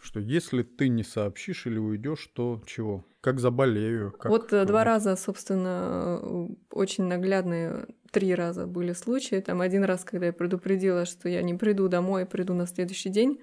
Что 0.00 0.20
если 0.20 0.62
ты 0.62 0.88
не 0.88 1.04
сообщишь 1.04 1.66
или 1.66 1.78
уйдешь, 1.78 2.26
то 2.34 2.62
чего? 2.66 3.04
Как 3.20 3.38
заболею? 3.38 4.12
Как... 4.12 4.30
Вот 4.30 4.52
э, 4.52 4.64
два 4.64 4.82
раза, 4.84 5.14
собственно, 5.16 6.18
э, 6.20 6.46
очень 6.70 7.04
наглядные, 7.04 7.86
три 8.12 8.34
раза 8.34 8.66
были 8.66 8.92
случаи. 8.92 9.40
Там 9.40 9.60
один 9.60 9.84
раз, 9.84 10.04
когда 10.04 10.26
я 10.26 10.32
предупредила, 10.32 11.04
что 11.04 11.28
я 11.28 11.42
не 11.42 11.54
приду 11.54 11.88
домой, 11.88 12.26
приду 12.26 12.54
на 12.54 12.66
следующий 12.66 13.08
день, 13.08 13.40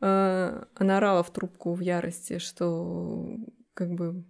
э, 0.00 0.64
она 0.74 0.96
орала 0.96 1.22
в 1.22 1.30
трубку 1.32 1.74
в 1.74 1.80
ярости, 1.80 2.38
что 2.38 3.36
как 3.74 3.90
бы, 3.90 4.24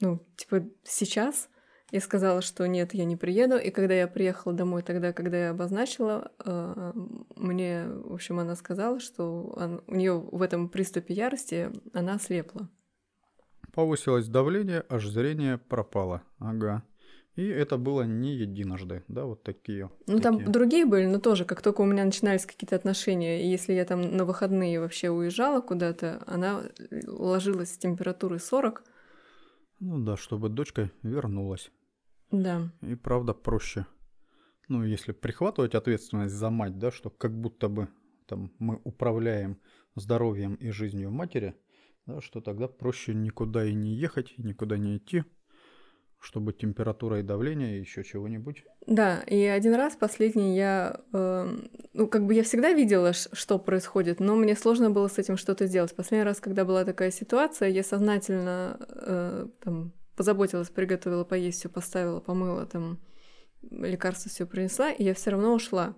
ну, 0.00 0.26
типа, 0.36 0.64
сейчас 0.84 1.50
я 1.90 2.00
сказала, 2.00 2.42
что 2.42 2.66
нет, 2.66 2.94
я 2.94 3.04
не 3.04 3.16
приеду. 3.16 3.56
И 3.56 3.70
когда 3.70 3.94
я 3.94 4.08
приехала 4.08 4.54
домой, 4.54 4.82
тогда, 4.82 5.12
когда 5.12 5.36
я 5.36 5.50
обозначила, 5.50 6.32
э, 6.44 6.92
мне, 7.36 7.86
в 7.88 8.14
общем, 8.14 8.38
она 8.38 8.56
сказала, 8.56 9.00
что 9.00 9.52
он- 9.56 9.82
у 9.86 9.94
нее 9.94 10.18
в 10.18 10.42
этом 10.42 10.68
приступе 10.68 11.14
ярости 11.14 11.70
она 11.92 12.14
ослепла. 12.14 12.68
Повысилось 13.72 14.28
давление, 14.28 14.84
аж 14.88 15.06
зрение 15.06 15.58
пропало. 15.58 16.22
Ага. 16.38 16.84
И 17.36 17.46
это 17.48 17.78
было 17.78 18.02
не 18.02 18.36
единожды, 18.36 19.02
да, 19.08 19.24
вот 19.24 19.42
такие. 19.42 19.90
Ну, 20.06 20.20
там 20.20 20.38
такие. 20.38 20.52
другие 20.52 20.86
были, 20.86 21.06
но 21.06 21.18
тоже, 21.18 21.44
как 21.44 21.62
только 21.62 21.80
у 21.80 21.84
меня 21.84 22.04
начинались 22.04 22.46
какие-то 22.46 22.76
отношения, 22.76 23.42
и 23.44 23.50
если 23.50 23.72
я 23.72 23.84
там 23.84 24.16
на 24.16 24.24
выходные 24.24 24.78
вообще 24.78 25.10
уезжала 25.10 25.60
куда-то, 25.60 26.22
она 26.26 26.62
ложилась 27.06 27.74
с 27.74 27.78
температурой 27.78 28.38
40. 28.38 28.84
Ну 29.80 29.98
да, 30.04 30.16
чтобы 30.16 30.48
дочка 30.48 30.92
вернулась. 31.02 31.72
Да. 32.30 32.70
И 32.82 32.94
правда 32.94 33.34
проще. 33.34 33.86
Ну, 34.68 34.84
если 34.84 35.12
прихватывать 35.12 35.74
ответственность 35.74 36.34
за 36.34 36.50
мать, 36.50 36.78
да, 36.78 36.92
что 36.92 37.10
как 37.10 37.32
будто 37.38 37.68
бы 37.68 37.88
там 38.26 38.52
мы 38.58 38.80
управляем 38.84 39.60
здоровьем 39.96 40.54
и 40.54 40.70
жизнью 40.70 41.10
матери, 41.10 41.54
да, 42.06 42.20
что 42.20 42.40
тогда 42.40 42.68
проще 42.68 43.12
никуда 43.12 43.64
и 43.64 43.74
не 43.74 43.94
ехать, 43.94 44.34
никуда 44.38 44.78
не 44.78 44.96
идти, 44.96 45.24
чтобы 46.24 46.54
температура 46.54 47.20
и 47.20 47.22
давление, 47.22 47.76
и 47.76 47.80
еще 47.80 48.02
чего-нибудь. 48.02 48.64
Да, 48.86 49.20
и 49.26 49.44
один 49.44 49.74
раз 49.74 49.94
последний 49.94 50.56
я, 50.56 51.00
э, 51.12 51.56
ну, 51.92 52.06
как 52.08 52.24
бы 52.24 52.32
я 52.32 52.42
всегда 52.42 52.72
видела, 52.72 53.12
что 53.12 53.58
происходит, 53.58 54.20
но 54.20 54.34
мне 54.34 54.56
сложно 54.56 54.90
было 54.90 55.08
с 55.08 55.18
этим 55.18 55.36
что-то 55.36 55.66
сделать. 55.66 55.94
Последний 55.94 56.24
раз, 56.24 56.40
когда 56.40 56.64
была 56.64 56.84
такая 56.84 57.10
ситуация, 57.10 57.68
я 57.68 57.84
сознательно 57.84 58.78
э, 58.88 59.46
там 59.62 59.92
позаботилась, 60.16 60.70
приготовила 60.70 61.24
поесть, 61.24 61.58
все 61.58 61.68
поставила, 61.68 62.20
помыла, 62.20 62.64
там 62.64 63.00
лекарства 63.70 64.30
все 64.30 64.46
принесла, 64.46 64.90
и 64.90 65.04
я 65.04 65.12
все 65.12 65.30
равно 65.30 65.52
ушла. 65.52 65.94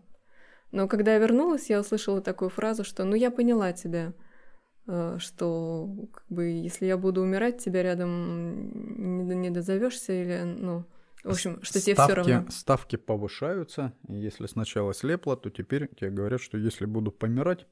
Но 0.72 0.88
когда 0.88 1.12
я 1.12 1.18
вернулась, 1.18 1.70
я 1.70 1.78
услышала 1.78 2.20
такую 2.20 2.50
фразу, 2.50 2.82
что 2.82 3.04
«ну 3.04 3.14
я 3.14 3.30
поняла 3.30 3.72
тебя», 3.72 4.12
что 5.18 6.08
как 6.12 6.24
бы 6.28 6.44
если 6.44 6.86
я 6.86 6.96
буду 6.96 7.20
умирать, 7.22 7.58
тебя 7.58 7.82
рядом 7.82 9.26
не, 9.26 9.34
не 9.34 9.50
дозовешься 9.50 10.12
или, 10.12 10.42
ну, 10.44 10.84
в 11.24 11.30
общем, 11.30 11.60
что 11.62 11.80
тебе 11.80 11.94
все 11.94 12.04
ставки, 12.04 12.30
равно. 12.30 12.50
ставки 12.50 12.96
повышаются, 12.96 13.92
если 14.06 14.46
сначала 14.46 14.94
слепло, 14.94 15.36
то 15.36 15.50
теперь 15.50 15.88
тебе 15.88 16.10
говорят, 16.10 16.40
что 16.40 16.56
если 16.56 16.84
буду 16.84 17.10
помирать, 17.10 17.66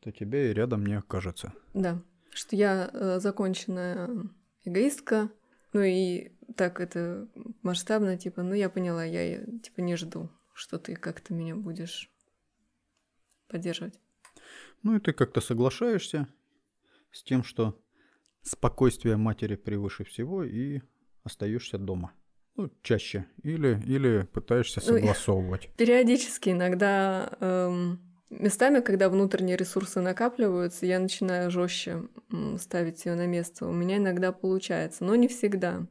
то 0.00 0.10
тебя 0.10 0.50
и 0.50 0.52
рядом 0.52 0.84
не 0.84 0.94
окажется. 0.94 1.52
Да, 1.72 2.02
что 2.30 2.56
я 2.56 2.90
э, 2.92 3.20
законченная 3.20 4.10
эгоистка, 4.64 5.30
ну 5.72 5.82
и 5.82 6.32
так 6.56 6.80
это 6.80 7.28
масштабно, 7.62 8.18
типа, 8.18 8.42
ну 8.42 8.54
я 8.54 8.68
поняла, 8.68 9.04
я 9.04 9.38
э, 9.38 9.46
типа 9.62 9.80
не 9.80 9.94
жду, 9.94 10.28
что 10.52 10.78
ты 10.78 10.96
как-то 10.96 11.32
меня 11.32 11.54
будешь 11.54 12.10
поддерживать. 13.46 14.00
Ну 14.82 14.96
и 14.96 15.00
ты 15.00 15.12
как-то 15.12 15.40
соглашаешься 15.40 16.28
с 17.12 17.22
тем, 17.22 17.44
что 17.44 17.80
спокойствие 18.42 19.16
матери 19.16 19.56
превыше 19.56 20.04
всего, 20.04 20.44
и 20.44 20.80
остаешься 21.24 21.78
дома. 21.78 22.12
Ну, 22.56 22.70
чаще. 22.82 23.26
Или, 23.42 23.80
или 23.86 24.28
пытаешься 24.32 24.80
Ну, 24.86 24.94
согласовывать. 24.94 25.70
Периодически, 25.76 26.50
иногда 26.50 27.32
эм, 27.40 28.00
местами, 28.30 28.80
когда 28.80 29.08
внутренние 29.08 29.56
ресурсы 29.56 30.00
накапливаются, 30.00 30.86
я 30.86 31.00
начинаю 31.00 31.50
жестче 31.50 32.04
ставить 32.58 33.04
ее 33.06 33.16
на 33.16 33.26
место. 33.26 33.66
У 33.66 33.72
меня 33.72 33.96
иногда 33.96 34.30
получается, 34.30 35.04
но 35.04 35.16
не 35.16 35.26
всегда. 35.26 35.86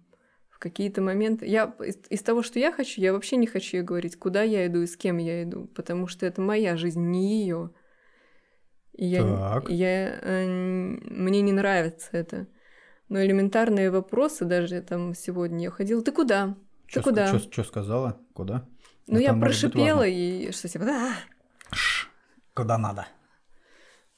В 0.49 0.59
какие-то 0.59 1.01
моменты. 1.01 1.45
Я 1.45 1.75
из, 1.79 1.97
из 2.09 2.21
того, 2.21 2.43
что 2.43 2.59
я 2.59 2.71
хочу, 2.71 3.01
я 3.01 3.11
вообще 3.11 3.35
не 3.35 3.47
хочу 3.47 3.77
ей 3.77 3.83
говорить, 3.83 4.17
куда 4.17 4.43
я 4.43 4.65
иду 4.67 4.81
и 4.81 4.87
с 4.87 4.95
кем 4.95 5.17
я 5.17 5.43
иду, 5.43 5.65
потому 5.75 6.07
что 6.07 6.25
это 6.25 6.41
моя 6.41 6.77
жизнь, 6.77 7.01
не 7.01 7.41
ее. 7.41 7.71
Я, 8.95 9.23
Так. 9.23 9.69
я, 9.69 10.19
э, 10.21 10.45
мне 10.47 11.41
не 11.41 11.51
нравится 11.51 12.09
это. 12.11 12.47
Но 13.09 13.23
элементарные 13.23 13.91
вопросы, 13.91 14.45
даже 14.45 14.81
там 14.81 15.13
сегодня 15.13 15.63
я 15.63 15.71
ходила, 15.71 16.01
ты 16.03 16.11
куда? 16.11 16.55
Ты 16.91 17.01
куда? 17.01 17.37
Что 17.39 17.63
сказала? 17.63 18.19
Куда? 18.33 18.67
Ну, 19.07 19.15
Это 19.15 19.23
я 19.23 19.33
прошипела 19.33 20.07
и 20.07 20.51
что 20.51 20.67
типа, 20.67 20.85
да. 20.85 21.13
Куда 22.53 22.77
надо? 22.77 23.07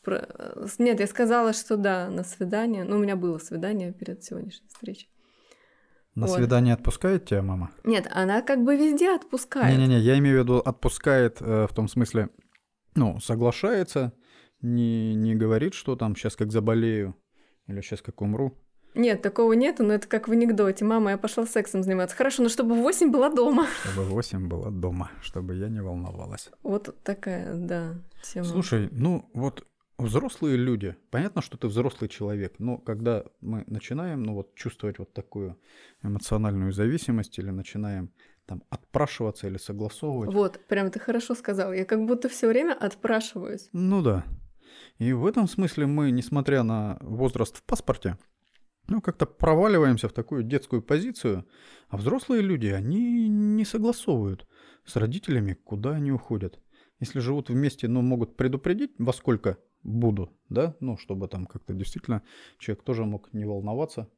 Про- 0.03 0.27
э, 0.27 0.67
Нет, 0.77 0.99
я 0.99 1.07
сказала, 1.07 1.53
что 1.53 1.77
да, 1.77 2.09
на 2.09 2.23
свидание. 2.23 2.83
Ну, 2.83 2.97
у 2.97 2.99
меня 2.99 3.15
было 3.15 3.37
свидание 3.39 3.91
перед 3.93 4.23
сегодняшней 4.23 4.67
встречей. 4.67 5.09
На 6.13 6.27
Вот. 6.27 6.35
свидание 6.37 6.73
отпускает 6.73 7.25
тебя 7.25 7.41
мама? 7.41 7.71
Нет, 7.83 8.07
она 8.13 8.41
как 8.41 8.63
бы 8.63 8.75
везде 8.77 9.15
отпускает. 9.15 9.75
Не-не-не, 9.77 9.99
я 9.99 10.17
имею 10.19 10.39
в 10.41 10.43
виду 10.43 10.57
отпускает 10.59 11.41
э, 11.41 11.67
в 11.69 11.73
том 11.73 11.87
смысле, 11.87 12.29
ну, 12.93 13.19
соглашается, 13.19 14.13
не, 14.65 15.13
не 15.15 15.35
говорит, 15.35 15.73
что 15.73 15.95
там 15.95 16.15
сейчас 16.15 16.35
как 16.35 16.51
заболею 16.51 17.15
или 17.67 17.81
сейчас 17.81 18.01
как 18.01 18.21
умру. 18.21 18.57
Нет, 18.95 19.21
такого 19.21 19.53
нету, 19.53 19.83
но 19.83 19.93
это 19.93 20.07
как 20.07 20.27
в 20.29 20.31
анекдоте. 20.31 20.85
Мама, 20.85 21.11
я 21.11 21.17
пошла 21.17 21.45
сексом 21.45 21.83
заниматься. 21.83 22.15
Хорошо, 22.15 22.43
но 22.43 22.49
чтобы 22.49 22.75
в 22.75 22.81
8 22.81 23.11
была 23.11 23.29
дома. 23.29 23.67
Чтобы 23.83 24.03
8 24.05 24.47
было 24.47 24.71
дома, 24.71 25.11
чтобы 25.21 25.55
я 25.55 25.67
не 25.67 25.81
волновалась. 25.81 26.49
Вот 26.63 26.95
такая, 27.03 27.55
да, 27.55 27.95
тема. 28.23 28.45
Слушай, 28.45 28.87
ну 28.93 29.29
вот 29.33 29.67
взрослые 29.97 30.55
люди, 30.55 30.95
понятно, 31.11 31.41
что 31.41 31.57
ты 31.57 31.67
взрослый 31.67 32.09
человек, 32.09 32.55
но 32.59 32.77
когда 32.77 33.25
мы 33.41 33.65
начинаем, 33.67 34.23
ну 34.23 34.33
вот 34.33 34.55
чувствовать 34.55 34.97
вот 34.97 35.13
такую 35.13 35.57
эмоциональную 36.01 36.71
зависимость 36.71 37.37
или 37.37 37.49
начинаем 37.49 38.13
там 38.45 38.63
отпрашиваться 38.69 39.47
или 39.47 39.57
согласовывать, 39.57 40.33
Вот, 40.33 40.65
прям 40.67 40.89
ты 40.89 40.99
хорошо 40.99 41.35
сказал. 41.35 41.73
Я 41.73 41.83
как 41.83 42.05
будто 42.05 42.29
все 42.29 42.47
время 42.47 42.73
отпрашиваюсь. 42.73 43.67
ну 43.73 44.01
да. 44.01 44.23
И 44.97 45.13
в 45.13 45.25
этом 45.25 45.47
смысле 45.47 45.85
мы, 45.85 46.11
несмотря 46.11 46.63
на 46.63 46.97
возраст 47.01 47.57
в 47.57 47.63
паспорте, 47.63 48.17
ну, 48.87 49.01
как-то 49.01 49.25
проваливаемся 49.25 50.07
в 50.07 50.13
такую 50.13 50.43
детскую 50.43 50.81
позицию, 50.81 51.47
а 51.89 51.97
взрослые 51.97 52.41
люди, 52.41 52.67
они 52.67 53.27
не 53.27 53.65
согласовывают 53.65 54.47
с 54.85 54.95
родителями, 54.95 55.53
куда 55.53 55.91
они 55.91 56.11
уходят. 56.11 56.59
Если 56.99 57.19
живут 57.19 57.49
вместе, 57.49 57.87
ну, 57.87 58.01
могут 58.01 58.37
предупредить, 58.37 58.91
во 58.99 59.11
сколько 59.11 59.57
буду, 59.83 60.31
да, 60.49 60.75
ну, 60.79 60.97
чтобы 60.97 61.27
там 61.27 61.45
как-то 61.45 61.73
действительно 61.73 62.21
человек 62.59 62.83
тоже 62.83 63.05
мог 63.05 63.33
не 63.33 63.45
волноваться. 63.45 64.09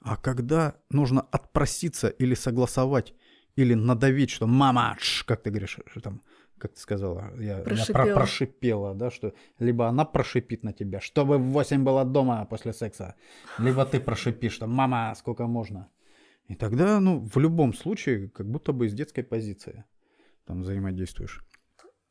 А 0.00 0.16
когда 0.16 0.76
нужно 0.90 1.22
отпроситься 1.22 2.08
или 2.08 2.34
согласовать, 2.34 3.14
или 3.56 3.74
надавить, 3.74 4.30
что 4.30 4.46
мама, 4.46 4.96
как 5.24 5.42
ты 5.42 5.50
говоришь, 5.50 5.78
там, 6.02 6.22
как 6.58 6.72
ты 6.74 6.80
сказала, 6.80 7.32
я, 7.38 7.58
я 7.58 7.62
про- 7.62 7.74
Прошипела. 7.74 8.14
прошипела, 8.14 8.94
да, 8.94 9.10
что 9.10 9.32
либо 9.58 9.86
она 9.88 10.04
прошипит 10.04 10.62
на 10.64 10.72
тебя, 10.72 11.00
чтобы 11.00 11.38
в 11.38 11.52
8 11.52 11.84
было 11.84 12.04
дома 12.04 12.44
после 12.46 12.72
секса, 12.72 13.14
либо 13.58 13.84
ты 13.84 14.00
прошипишь, 14.00 14.52
что 14.52 14.66
мама, 14.66 15.14
сколько 15.16 15.46
можно. 15.46 15.88
И 16.48 16.54
тогда, 16.54 17.00
ну, 17.00 17.18
в 17.34 17.38
любом 17.38 17.74
случае, 17.74 18.28
как 18.28 18.46
будто 18.48 18.72
бы 18.72 18.86
из 18.86 18.94
детской 18.94 19.22
позиции 19.22 19.84
там 20.46 20.60
взаимодействуешь. 20.62 21.42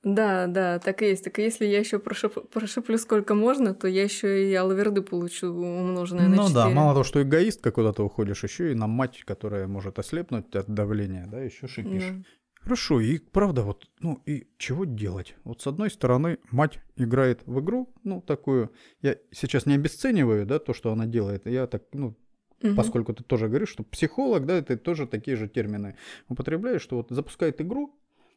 Да, 0.03 0.45
да, 0.45 0.77
так 0.77 1.01
и 1.01 1.05
есть. 1.07 1.23
Так 1.23 1.39
и 1.39 1.41
если 1.41 1.65
я 1.65 1.79
еще 1.79 1.97
прошиплю 1.97 2.97
сколько 2.99 3.33
можно, 3.33 3.73
то 3.73 3.87
я 3.87 4.03
еще 4.03 4.47
и 4.47 4.53
алаверды 4.53 5.01
получу 5.01 5.47
умноженное 5.47 6.27
на 6.27 6.35
Ну 6.35 6.43
да, 6.49 6.63
4. 6.65 6.75
мало 6.75 6.91
того, 6.93 7.03
что 7.03 7.23
эгоистка 7.23 7.71
куда-то 7.71 8.03
уходишь, 8.03 8.43
еще 8.43 8.71
и 8.71 8.75
на 8.75 8.85
мать, 8.85 9.23
которая 9.25 9.65
может 9.67 9.97
ослепнуть 9.97 10.55
от 10.55 10.67
давления, 10.69 11.25
да, 11.31 11.39
еще 11.39 11.67
шипишь. 11.67 12.03
Да. 12.11 12.23
Хорошо, 12.65 12.99
и 12.99 13.19
правда, 13.19 13.61
вот, 13.61 13.87
ну 13.99 14.23
и 14.25 14.47
чего 14.57 14.85
делать? 14.85 15.35
Вот 15.43 15.61
с 15.61 15.67
одной 15.67 15.91
стороны, 15.91 16.39
мать 16.49 16.79
играет 16.95 17.43
в 17.45 17.59
игру, 17.59 17.93
ну, 18.03 18.21
такую, 18.21 18.71
я 19.03 19.17
сейчас 19.29 19.67
не 19.67 19.75
обесцениваю, 19.75 20.47
да, 20.47 20.57
то, 20.57 20.73
что 20.73 20.91
она 20.91 21.05
делает, 21.05 21.45
я 21.45 21.67
так, 21.67 21.83
ну, 21.93 22.17
Мгм. 22.63 22.75
поскольку 22.75 23.13
ты 23.13 23.23
тоже 23.23 23.49
говоришь, 23.49 23.69
что 23.69 23.83
психолог, 23.83 24.47
да, 24.47 24.59
ты 24.63 24.77
тоже 24.77 25.05
такие 25.05 25.37
же 25.37 25.47
термины 25.47 25.95
употребляешь, 26.27 26.81
что 26.81 26.97
вот 26.97 27.11
запускает 27.11 27.61
игру, 27.61 27.95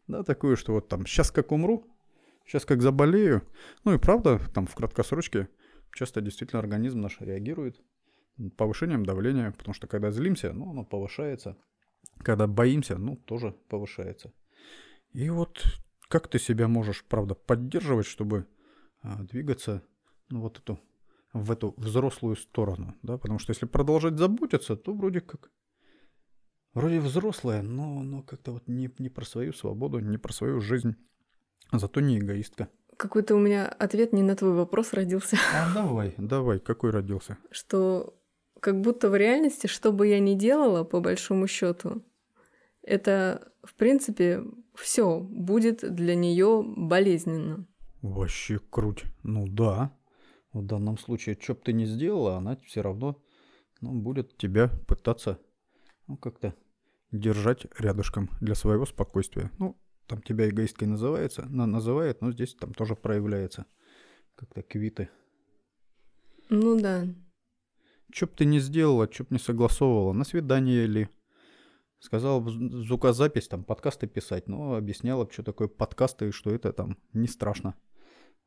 да, 0.09 0.23
такую, 0.23 0.59
что 0.59 0.75
вот 0.75 0.89
там, 0.89 1.07
сейчас 1.07 1.31
как 1.31 1.51
умру, 1.51 1.87
сейчас 2.45 2.67
как 2.67 2.83
заболею, 2.83 3.41
ну 3.85 3.95
и 3.95 3.99
правда, 3.99 4.39
там 4.53 4.67
в 4.67 4.75
краткосрочке 4.75 5.49
часто 5.95 6.21
действительно 6.21 6.61
организм 6.61 7.01
наш 7.01 7.19
реагирует 7.21 7.81
повышением 8.59 9.07
давления, 9.07 9.53
потому 9.53 9.73
что 9.73 9.87
когда 9.87 10.11
злимся, 10.11 10.53
ну, 10.53 10.71
оно 10.71 10.85
повышается. 10.85 11.57
Когда 12.23 12.47
боимся, 12.47 12.99
ну, 12.99 13.17
тоже 13.17 13.55
повышается. 13.69 14.33
И 15.13 15.31
вот 15.31 15.63
как 16.09 16.29
ты 16.29 16.39
себя 16.39 16.69
можешь, 16.69 17.05
правда, 17.05 17.35
поддерживать, 17.35 18.07
чтобы 18.07 18.47
а, 19.03 19.23
двигаться, 19.23 19.83
ну, 20.31 20.41
вот 20.41 20.59
эту, 20.59 20.81
в 21.33 21.51
эту 21.51 21.75
взрослую 21.77 22.37
сторону, 22.37 22.97
да? 23.03 23.19
Потому 23.19 23.39
что 23.39 23.51
если 23.53 23.67
продолжать 23.67 24.19
заботиться, 24.19 24.77
то 24.77 24.95
вроде 24.95 25.21
как, 25.21 25.51
вроде 26.73 27.01
взрослая, 27.01 27.63
но, 27.63 28.03
но 28.03 28.23
как-то 28.23 28.53
вот 28.53 28.67
не, 28.67 28.91
не 28.99 29.11
про 29.11 29.25
свою 29.25 29.53
свободу, 29.53 30.01
не 30.01 30.19
про 30.19 30.33
свою 30.33 30.61
жизнь, 30.61 30.97
зато 31.73 32.01
не 32.01 32.19
эгоистка. 32.19 32.69
Какой-то 32.97 33.37
у 33.37 33.39
меня 33.39 33.69
ответ 33.69 34.13
не 34.13 34.23
на 34.23 34.35
твой 34.35 34.55
вопрос 34.55 34.93
родился. 34.93 35.37
А 35.55 35.73
давай, 35.73 36.15
давай, 36.17 36.59
какой 36.59 36.91
родился? 36.91 37.39
Что 37.51 38.19
как 38.61 38.81
будто 38.81 39.09
в 39.09 39.15
реальности, 39.15 39.69
что 39.69 39.93
бы 39.93 40.09
я 40.09 40.19
ни 40.19 40.35
делала, 40.35 40.83
по 40.83 41.01
большому 41.01 41.47
счету, 41.47 42.03
это, 42.83 43.53
в 43.63 43.75
принципе, 43.75 44.43
все 44.75 45.21
будет 45.21 45.95
для 45.95 46.15
нее 46.15 46.63
болезненно. 46.65 47.67
Вообще 48.03 48.59
круть. 48.59 49.05
Ну 49.23 49.47
да. 49.47 49.93
В 50.53 50.65
данном 50.65 50.99
случае, 50.99 51.37
что 51.41 51.55
бы 51.55 51.61
ты 51.61 51.73
ни 51.73 51.85
сделала, 51.85 52.37
она 52.37 52.57
все 52.65 52.81
равно 52.81 53.21
ну, 53.81 53.93
будет 53.93 54.37
тебя 54.37 54.69
пытаться 54.87 55.39
ну, 56.07 56.17
как-то 56.17 56.55
держать 57.13 57.67
рядышком 57.79 58.31
для 58.41 58.55
своего 58.55 58.87
спокойствия. 58.87 59.51
Ну, 59.59 59.77
там 60.07 60.23
тебя 60.23 60.49
эгоисткой 60.49 60.89
называется, 60.89 61.47
на, 61.47 61.67
называет, 61.67 62.23
но 62.23 62.33
здесь 62.33 62.55
там 62.55 62.73
тоже 62.73 62.97
проявляется 62.97 63.67
как-то 64.35 64.63
квиты. 64.63 65.11
Ну 66.49 66.81
да. 66.81 67.07
Что 68.11 68.27
б 68.27 68.33
ты 68.37 68.45
не 68.47 68.59
сделала, 68.59 69.11
что 69.13 69.25
б 69.25 69.29
не 69.31 69.39
согласовывала, 69.39 70.13
на 70.13 70.25
свидание 70.25 70.87
ли? 70.87 71.09
Сказала 72.01 72.43
звукозапись, 72.49 73.49
там, 73.49 73.65
подкасты 73.65 74.07
писать, 74.07 74.49
но 74.49 74.77
объясняла, 74.77 75.29
что 75.31 75.43
такое 75.43 75.69
подкасты 75.69 76.29
и 76.29 76.33
что 76.33 76.51
это 76.51 76.73
там 76.73 76.97
не 77.13 77.27
страшно. 77.27 77.75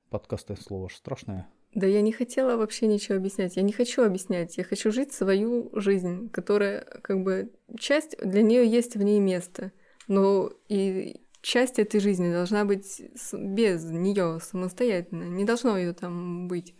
Подкасты 0.09 0.55
слово 0.55 0.89
же 0.89 0.95
страшное. 0.95 1.47
Да 1.73 1.87
я 1.87 2.01
не 2.01 2.11
хотела 2.11 2.57
вообще 2.57 2.87
ничего 2.87 3.17
объяснять. 3.17 3.55
Я 3.55 3.61
не 3.61 3.71
хочу 3.71 4.03
объяснять. 4.03 4.57
Я 4.57 4.63
хочу 4.63 4.91
жить 4.91 5.13
свою 5.13 5.69
жизнь, 5.73 6.29
которая 6.29 6.81
как 7.01 7.23
бы 7.23 7.51
часть 7.79 8.17
для 8.23 8.41
нее 8.41 8.65
есть 8.67 8.95
в 8.95 9.01
ней 9.01 9.19
место. 9.19 9.71
Но 10.07 10.51
и 10.67 11.21
часть 11.41 11.79
этой 11.79 11.99
жизни 11.99 12.31
должна 12.31 12.65
быть 12.65 13.01
без 13.33 13.85
нее 13.85 14.39
самостоятельно. 14.41 15.23
Не 15.23 15.45
должно 15.45 15.77
ее 15.77 15.93
там 15.93 16.47
быть. 16.47 16.75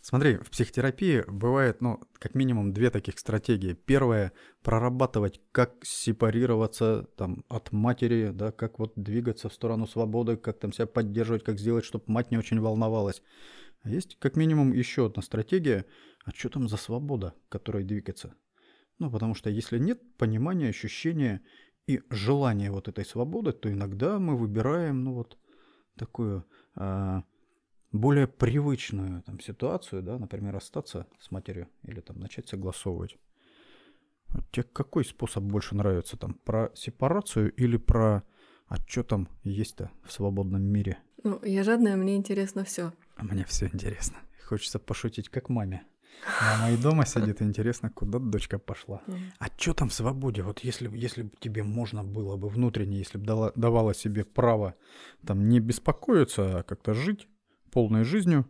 Смотри, 0.00 0.36
в 0.36 0.50
психотерапии 0.50 1.24
бывает, 1.26 1.80
ну, 1.80 2.00
как 2.18 2.34
минимум 2.34 2.72
две 2.72 2.90
таких 2.90 3.18
стратегии. 3.18 3.74
Первая– 3.74 4.32
прорабатывать, 4.62 5.40
как 5.52 5.74
сепарироваться 5.82 7.08
там, 7.16 7.44
от 7.48 7.72
матери, 7.72 8.30
да, 8.32 8.52
как 8.52 8.78
вот 8.78 8.92
двигаться 8.96 9.48
в 9.48 9.54
сторону 9.54 9.86
свободы, 9.86 10.36
как 10.36 10.58
там 10.58 10.72
себя 10.72 10.86
поддерживать, 10.86 11.44
как 11.44 11.58
сделать, 11.58 11.84
чтобы 11.84 12.04
мать 12.06 12.30
не 12.30 12.38
очень 12.38 12.60
волновалась. 12.60 13.22
А 13.82 13.88
есть 13.88 14.16
как 14.18 14.36
минимум 14.36 14.72
еще 14.72 15.06
одна 15.06 15.22
стратегия, 15.22 15.86
а 16.24 16.32
что 16.32 16.50
там 16.50 16.68
за 16.68 16.76
свобода, 16.76 17.34
которой 17.48 17.84
двигаться? 17.84 18.34
Ну, 18.98 19.10
потому 19.10 19.34
что 19.34 19.48
если 19.48 19.78
нет 19.78 20.00
понимания, 20.18 20.68
ощущения 20.68 21.40
и 21.86 22.02
желания 22.10 22.70
вот 22.70 22.88
этой 22.88 23.06
свободы, 23.06 23.52
то 23.52 23.72
иногда 23.72 24.18
мы 24.18 24.36
выбираем, 24.36 25.04
ну 25.04 25.14
вот, 25.14 25.38
такую 25.96 26.44
э, 26.76 27.22
более 27.92 28.26
привычную 28.26 29.22
там 29.22 29.40
ситуацию, 29.40 30.02
да, 30.02 30.18
например, 30.18 30.54
расстаться 30.54 31.06
с 31.18 31.30
матерью 31.30 31.68
или 31.82 32.00
там 32.00 32.18
начать 32.18 32.48
согласовывать. 32.48 33.16
тебе 34.52 34.64
какой 34.64 35.04
способ 35.04 35.44
больше 35.44 35.74
нравится, 35.74 36.16
там, 36.16 36.34
про 36.34 36.70
сепарацию 36.74 37.52
или 37.54 37.76
про 37.76 38.22
а 38.70 38.76
что 38.86 39.02
там 39.02 39.28
есть-то 39.42 39.90
в 40.04 40.12
свободном 40.12 40.62
мире? 40.62 40.98
Ну, 41.24 41.44
я 41.44 41.64
жадная, 41.64 41.96
мне 41.96 42.14
интересно 42.14 42.64
все. 42.64 42.92
А 43.16 43.24
мне 43.24 43.44
все 43.44 43.66
интересно. 43.66 44.18
Хочется 44.44 44.78
пошутить, 44.78 45.28
как 45.28 45.48
маме. 45.48 45.82
Мама 46.40 46.70
и 46.70 46.76
дома 46.76 47.04
сидит, 47.04 47.42
интересно, 47.42 47.90
куда 47.90 48.20
дочка 48.20 48.60
пошла. 48.60 49.02
А 49.38 49.46
что 49.56 49.74
там 49.74 49.88
в 49.88 49.94
свободе? 49.94 50.42
Вот 50.42 50.60
если, 50.60 50.88
если 50.96 51.22
бы 51.22 51.32
тебе 51.40 51.64
можно 51.64 52.04
было 52.04 52.36
бы 52.36 52.48
внутренне, 52.48 52.98
если 52.98 53.18
бы 53.18 53.52
давала 53.56 53.92
себе 53.92 54.24
право 54.24 54.76
там 55.26 55.48
не 55.48 55.58
беспокоиться, 55.58 56.60
а 56.60 56.62
как-то 56.62 56.94
жить 56.94 57.26
полной 57.70 58.04
жизнью, 58.04 58.46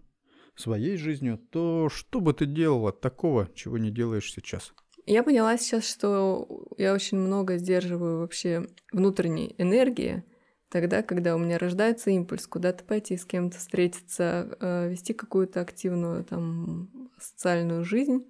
своей 0.56 0.96
жизнью, 0.96 1.38
то 1.50 1.88
что 1.88 2.20
бы 2.20 2.32
ты 2.32 2.46
делала 2.46 2.92
такого, 2.92 3.48
чего 3.54 3.78
не 3.78 3.90
делаешь 3.90 4.32
сейчас? 4.32 4.72
Я 5.06 5.22
поняла 5.22 5.56
сейчас, 5.56 5.88
что 5.88 6.66
я 6.76 6.94
очень 6.94 7.18
много 7.18 7.56
сдерживаю 7.56 8.20
вообще 8.20 8.66
внутренней 8.92 9.54
энергии, 9.58 10.24
тогда, 10.68 11.02
когда 11.02 11.34
у 11.34 11.38
меня 11.38 11.58
рождается 11.58 12.10
импульс 12.10 12.46
куда-то 12.46 12.84
пойти, 12.84 13.16
с 13.16 13.24
кем-то 13.24 13.58
встретиться, 13.58 14.56
э, 14.60 14.90
вести 14.90 15.12
какую-то 15.12 15.60
активную 15.60 16.24
там 16.24 17.10
социальную 17.18 17.84
жизнь. 17.84 18.24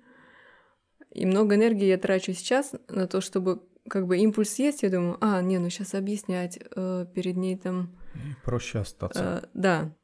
И 1.10 1.26
много 1.26 1.56
энергии 1.56 1.86
я 1.86 1.98
трачу 1.98 2.32
сейчас 2.32 2.74
на 2.88 3.06
то, 3.06 3.20
чтобы 3.20 3.62
как 3.88 4.06
бы 4.06 4.18
импульс 4.18 4.58
есть, 4.58 4.82
я 4.82 4.90
думаю, 4.90 5.18
а, 5.20 5.42
не, 5.42 5.58
ну 5.58 5.68
сейчас 5.68 5.94
объяснять 5.94 6.58
э, 6.76 7.06
перед 7.14 7.36
ней 7.36 7.56
там... 7.56 7.96
Проще 8.44 8.78
остаться. 8.78 9.42
Э, 9.42 9.48
да. 9.54 9.96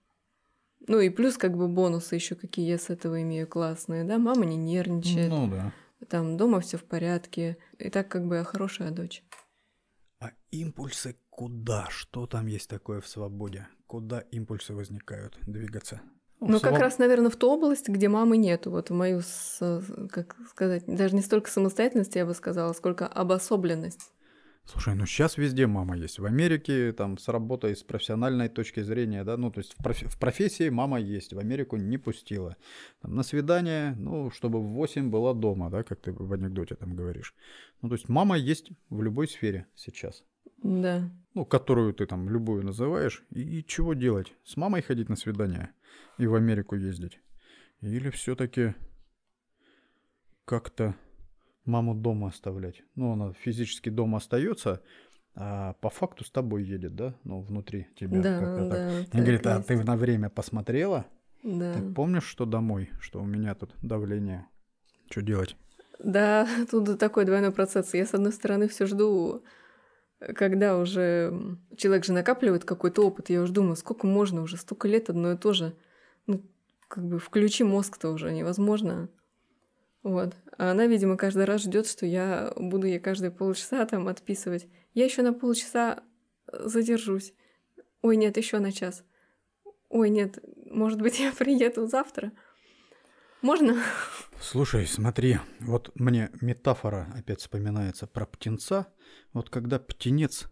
Ну 0.87 1.01
и 1.01 1.09
плюс 1.11 1.37
как 1.37 1.57
бы 1.57 1.69
бонусы 1.69 2.15
еще 2.15 2.35
какие 2.35 2.69
я 2.69 2.79
с 2.79 2.91
этого 2.91 3.21
имею 3.23 3.49
классные, 3.49 4.05
да, 4.05 4.19
мама 4.19 4.45
не 4.45 4.57
нервничает. 4.57 5.31
Ну 5.31 5.49
да. 5.49 5.73
Там 6.09 6.37
дома 6.37 6.61
все 6.61 6.77
в 6.77 6.85
порядке. 6.85 7.57
И 7.79 7.91
так 7.91 8.09
как 8.09 8.27
бы 8.27 8.37
я 8.37 8.45
хорошая 8.45 8.91
дочь. 8.91 9.25
А 10.21 10.31
импульсы 10.51 11.17
куда? 11.31 11.87
Что 11.91 12.27
там 12.27 12.47
есть 12.47 12.69
такое 12.71 13.01
в 13.01 13.09
свободе? 13.09 13.67
Куда 13.87 14.21
импульсы 14.21 14.75
возникают 14.75 15.39
двигаться? 15.47 16.01
Ну, 16.41 16.49
ну 16.49 16.61
как 16.61 16.79
раз, 16.79 16.99
наверное, 16.99 17.31
в 17.31 17.37
ту 17.37 17.51
область, 17.51 17.89
где 17.89 18.09
мамы 18.09 18.37
нету. 18.37 18.71
Вот 18.71 18.91
в 18.91 18.95
мою, 18.95 19.23
как 20.11 20.37
сказать, 20.51 20.85
даже 20.87 21.15
не 21.15 21.23
столько 21.23 21.51
самостоятельности, 21.51 22.19
я 22.19 22.27
бы 22.27 22.35
сказала, 22.35 22.73
сколько 22.75 23.07
обособленность. 23.07 24.13
Слушай, 24.67 24.97
ну 24.97 25.07
сейчас 25.07 25.37
везде 25.39 25.69
мама 25.69 25.97
есть. 25.97 26.19
В 26.19 26.25
Америке 26.25 26.93
там 26.93 27.19
с 27.19 27.29
работой, 27.29 27.77
с 27.77 27.85
профессиональной 27.85 28.49
точки 28.49 28.81
зрения, 28.81 29.23
да, 29.23 29.37
ну 29.37 29.53
то 29.53 29.61
есть 29.61 29.75
в, 29.79 29.83
профи- 29.83 30.09
в 30.09 30.19
профессии 30.19 30.69
мама 30.71 30.99
есть, 30.99 31.33
в 31.33 31.39
Америку 31.39 31.77
не 31.77 31.99
пустила. 31.99 32.57
Там, 33.01 33.15
на 33.15 33.23
свидание, 33.23 33.95
ну, 33.97 34.31
чтобы 34.33 34.61
в 34.61 34.73
8 34.73 35.09
была 35.09 35.35
дома, 35.35 35.71
да, 35.71 35.85
как 35.85 36.01
ты 36.01 36.13
в 36.13 36.33
анекдоте 36.33 36.75
там 36.75 36.97
говоришь. 36.97 37.35
Ну 37.81 37.89
то 37.89 37.95
есть 37.95 38.09
мама 38.09 38.37
есть 38.37 38.73
в 38.91 39.03
любой 39.03 39.29
сфере 39.29 39.67
сейчас. 39.77 40.25
Да. 40.63 41.11
Ну, 41.35 41.45
которую 41.45 41.95
ты 41.95 42.07
там 42.07 42.29
любую 42.29 42.65
называешь. 42.65 43.23
И, 43.31 43.59
и 43.59 43.65
чего 43.65 43.95
делать? 43.95 44.33
С 44.43 44.57
мамой 44.57 44.83
ходить 44.83 45.09
на 45.09 45.17
свидание 45.17 45.71
и 46.19 46.27
в 46.27 46.35
Америку 46.35 46.75
ездить? 46.75 47.21
Или 47.83 48.11
все-таки 48.11 48.75
как-то 50.45 50.97
маму 51.67 51.95
дома 51.95 52.29
оставлять. 52.29 52.83
Ну, 52.95 53.13
она 53.13 53.33
физически 53.33 53.89
дома 53.89 54.19
остается, 54.19 54.83
а 55.35 55.75
по 55.75 55.91
факту 55.91 56.25
с 56.25 56.31
тобой 56.31 56.65
едет, 56.65 56.95
да? 56.95 57.15
Ну, 57.25 57.43
внутри 57.43 57.89
тебя. 57.97 58.21
Да, 58.21 58.41
да. 58.41 58.71
Так. 58.71 59.15
И 59.15 59.19
говорит, 59.19 59.47
а 59.47 59.63
ты 59.63 59.83
на 59.83 59.97
время 59.97 60.31
посмотрела? 60.31 61.07
Да. 61.43 61.75
Ты 61.75 61.93
помнишь, 61.93 62.25
что 62.25 62.47
домой, 62.47 62.91
что 63.01 63.21
у 63.21 63.25
меня 63.25 63.55
тут 63.55 63.75
давление? 63.83 64.47
Что 65.11 65.23
делать? 65.23 65.57
Да, 65.99 66.49
тут 66.71 66.99
такой 66.99 67.25
двойной 67.25 67.53
процесс. 67.53 67.95
Я, 67.95 68.07
с 68.07 68.15
одной 68.15 68.33
стороны, 68.33 68.69
все 68.69 68.87
жду, 68.87 69.43
когда 70.35 70.79
уже 70.79 71.59
человек 71.77 72.05
же 72.05 72.13
накапливает 72.13 72.65
какой-то 72.65 73.07
опыт, 73.07 73.31
я 73.31 73.43
уже 73.43 73.53
думаю, 73.53 73.77
сколько 73.77 74.07
можно 74.07 74.43
уже, 74.43 74.57
столько 74.57 74.89
лет 74.89 75.11
одно 75.11 75.33
и 75.33 75.37
то 75.37 75.53
же. 75.53 75.77
Ну, 76.27 76.43
как 76.89 77.07
бы 77.07 77.19
включи 77.19 77.65
мозг-то 77.65 78.11
уже 78.11 78.33
невозможно. 78.33 79.09
Вот. 80.07 80.37
А 80.57 80.71
она, 80.71 80.87
видимо, 80.87 81.17
каждый 81.17 81.47
раз 81.47 81.63
ждет, 81.63 81.89
что 81.89 82.07
я 82.07 82.53
буду 82.55 82.87
ей 82.87 83.01
каждые 83.01 83.33
полчаса 83.33 83.85
там 83.87 84.07
отписывать. 84.07 84.69
Я 84.95 85.05
еще 85.05 85.23
на 85.23 85.33
полчаса 85.33 86.05
э, 86.47 86.69
задержусь. 86.69 87.35
Ой, 88.03 88.17
нет, 88.17 88.37
еще 88.37 88.61
на 88.61 88.71
час. 88.71 89.03
Ой, 89.89 90.11
нет, 90.11 90.39
может 90.71 91.03
быть, 91.03 91.19
я 91.19 91.33
приеду 91.33 91.89
завтра. 91.89 92.31
Можно? 93.43 93.83
Слушай, 94.41 94.87
смотри, 94.87 95.39
вот 95.59 95.91
мне 95.97 96.31
метафора 96.41 97.13
опять 97.13 97.41
вспоминается 97.41 98.07
про 98.07 98.27
птенца. 98.27 98.87
Вот 99.33 99.51
когда 99.51 99.81
птенец 99.81 100.47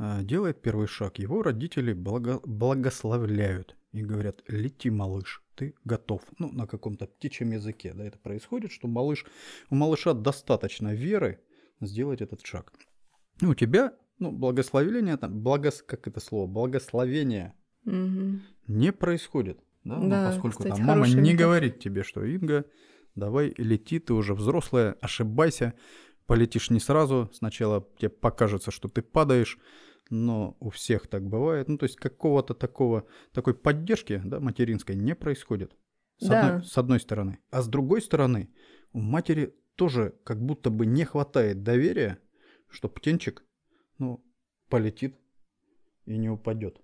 э, 0.00 0.22
делает 0.24 0.62
первый 0.62 0.88
шаг, 0.88 1.20
его 1.20 1.44
родители 1.44 1.92
благо- 1.92 2.40
благословляют 2.44 3.76
и 3.92 4.02
говорят, 4.02 4.42
лети, 4.48 4.90
малыш 4.90 5.43
ты 5.54 5.74
готов. 5.84 6.22
Ну, 6.38 6.50
на 6.52 6.66
каком-то 6.66 7.06
птичьем 7.06 7.52
языке, 7.52 7.92
да, 7.94 8.04
это 8.04 8.18
происходит, 8.18 8.72
что 8.72 8.88
малыш, 8.88 9.24
у 9.70 9.74
малыша 9.74 10.12
достаточно 10.14 10.94
веры 10.94 11.40
сделать 11.80 12.20
этот 12.20 12.44
шаг. 12.44 12.72
Ну, 13.40 13.50
у 13.50 13.54
тебя, 13.54 13.94
ну, 14.18 14.30
благословение, 14.30 15.16
там, 15.16 15.40
благос, 15.42 15.82
как 15.82 16.06
это 16.06 16.20
слово, 16.20 16.46
благословение 16.46 17.54
угу. 17.84 18.40
не 18.66 18.92
происходит. 18.92 19.60
Да, 19.84 19.98
да 19.98 20.22
ну, 20.22 20.30
поскольку 20.30 20.58
кстати, 20.58 20.76
там 20.76 20.86
мама 20.86 21.06
не 21.06 21.16
метод. 21.16 21.38
говорит 21.38 21.78
тебе, 21.78 22.02
что 22.02 22.24
Инга, 22.24 22.64
давай 23.14 23.54
лети, 23.58 23.98
ты 23.98 24.14
уже 24.14 24.34
взрослая, 24.34 24.96
ошибайся, 25.00 25.74
полетишь 26.26 26.70
не 26.70 26.80
сразу, 26.80 27.30
сначала 27.34 27.86
тебе 27.98 28.08
покажется, 28.08 28.70
что 28.70 28.88
ты 28.88 29.02
падаешь, 29.02 29.58
но 30.10 30.56
у 30.60 30.70
всех 30.70 31.06
так 31.06 31.22
бывает. 31.26 31.68
Ну, 31.68 31.78
то 31.78 31.84
есть 31.84 31.96
какого-то 31.96 32.54
такого, 32.54 33.06
такой 33.32 33.54
поддержки 33.54 34.20
да, 34.24 34.40
материнской 34.40 34.96
не 34.96 35.14
происходит. 35.14 35.76
С, 36.18 36.28
Да. 36.28 36.46
одной, 36.48 36.64
с 36.64 36.78
одной 36.78 37.00
стороны. 37.00 37.38
А 37.50 37.62
с 37.62 37.68
другой 37.68 38.00
стороны, 38.00 38.50
у 38.92 39.00
матери 39.00 39.54
тоже 39.74 40.14
как 40.24 40.40
будто 40.40 40.70
бы 40.70 40.86
не 40.86 41.04
хватает 41.04 41.62
доверия, 41.62 42.18
что 42.68 42.88
птенчик 42.88 43.44
ну, 43.98 44.24
полетит 44.68 45.16
и 46.06 46.16
не 46.16 46.28
упадет. 46.28 46.80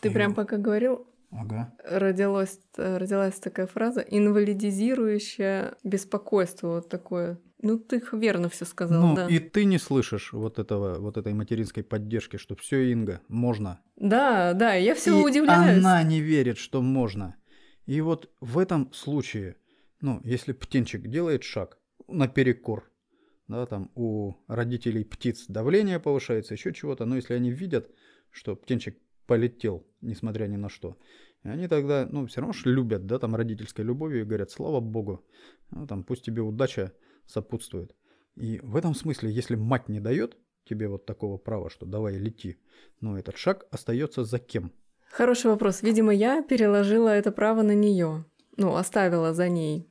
Ты 0.00 0.08
И 0.08 0.12
прям 0.12 0.34
пока 0.34 0.56
говорил, 0.56 1.06
Ага. 1.30 1.74
родилась, 1.84 2.58
э, 2.76 2.96
родилась 2.98 3.38
такая 3.40 3.66
фраза 3.66 4.00
инвалидизирующее 4.00 5.76
беспокойство 5.82 6.68
вот 6.76 6.88
такое. 6.88 7.38
Ну, 7.64 7.78
ты 7.78 8.02
верно 8.12 8.48
все 8.50 8.66
сказал, 8.66 9.00
Ну, 9.00 9.14
да. 9.16 9.26
и 9.26 9.38
ты 9.38 9.64
не 9.64 9.78
слышишь 9.78 10.34
вот 10.34 10.58
этого, 10.58 10.98
вот 10.98 11.16
этой 11.16 11.32
материнской 11.32 11.82
поддержки, 11.82 12.36
что 12.36 12.54
все, 12.56 12.92
Инга, 12.92 13.22
можно. 13.28 13.80
Да, 13.96 14.52
да, 14.52 14.74
я 14.74 14.94
все 14.94 15.12
удивляюсь. 15.12 15.78
она 15.78 16.02
не 16.02 16.20
верит, 16.20 16.58
что 16.58 16.82
можно. 16.82 17.36
И 17.86 18.02
вот 18.02 18.30
в 18.40 18.58
этом 18.58 18.92
случае, 18.92 19.56
ну, 20.02 20.20
если 20.24 20.52
птенчик 20.52 21.08
делает 21.08 21.42
шаг 21.42 21.78
наперекор, 22.06 22.90
да, 23.48 23.64
там 23.64 23.90
у 23.94 24.34
родителей 24.46 25.02
птиц 25.04 25.46
давление 25.48 25.98
повышается, 26.00 26.52
еще 26.52 26.74
чего-то, 26.74 27.06
но 27.06 27.16
если 27.16 27.32
они 27.32 27.50
видят, 27.50 27.90
что 28.30 28.56
птенчик 28.56 28.98
полетел, 29.26 29.86
несмотря 30.02 30.46
ни 30.48 30.56
на 30.56 30.68
что, 30.68 30.98
они 31.42 31.66
тогда, 31.68 32.06
ну, 32.10 32.26
все 32.26 32.40
равно 32.40 32.52
ж 32.52 32.66
любят, 32.66 33.06
да, 33.06 33.18
там 33.18 33.34
родительской 33.34 33.84
любовью 33.84 34.20
и 34.20 34.24
говорят, 34.24 34.50
слава 34.50 34.80
богу, 34.80 35.24
ну, 35.70 35.86
там, 35.86 36.04
пусть 36.04 36.24
тебе 36.24 36.42
удача 36.42 36.92
сопутствует. 37.26 37.94
И 38.36 38.60
в 38.62 38.76
этом 38.76 38.94
смысле, 38.94 39.30
если 39.30 39.54
мать 39.54 39.88
не 39.88 40.00
дает 40.00 40.36
тебе 40.64 40.88
вот 40.88 41.06
такого 41.06 41.38
права, 41.38 41.70
что 41.70 41.86
давай 41.86 42.16
лети, 42.16 42.58
ну, 43.00 43.16
этот 43.16 43.36
шаг 43.36 43.66
остается 43.70 44.24
за 44.24 44.38
кем? 44.38 44.72
Хороший 45.10 45.50
вопрос. 45.50 45.82
Видимо, 45.82 46.12
я 46.12 46.42
переложила 46.42 47.08
это 47.08 47.30
право 47.30 47.62
на 47.62 47.74
нее. 47.74 48.24
Ну, 48.56 48.74
оставила 48.74 49.32
за 49.32 49.48
ней. 49.48 49.88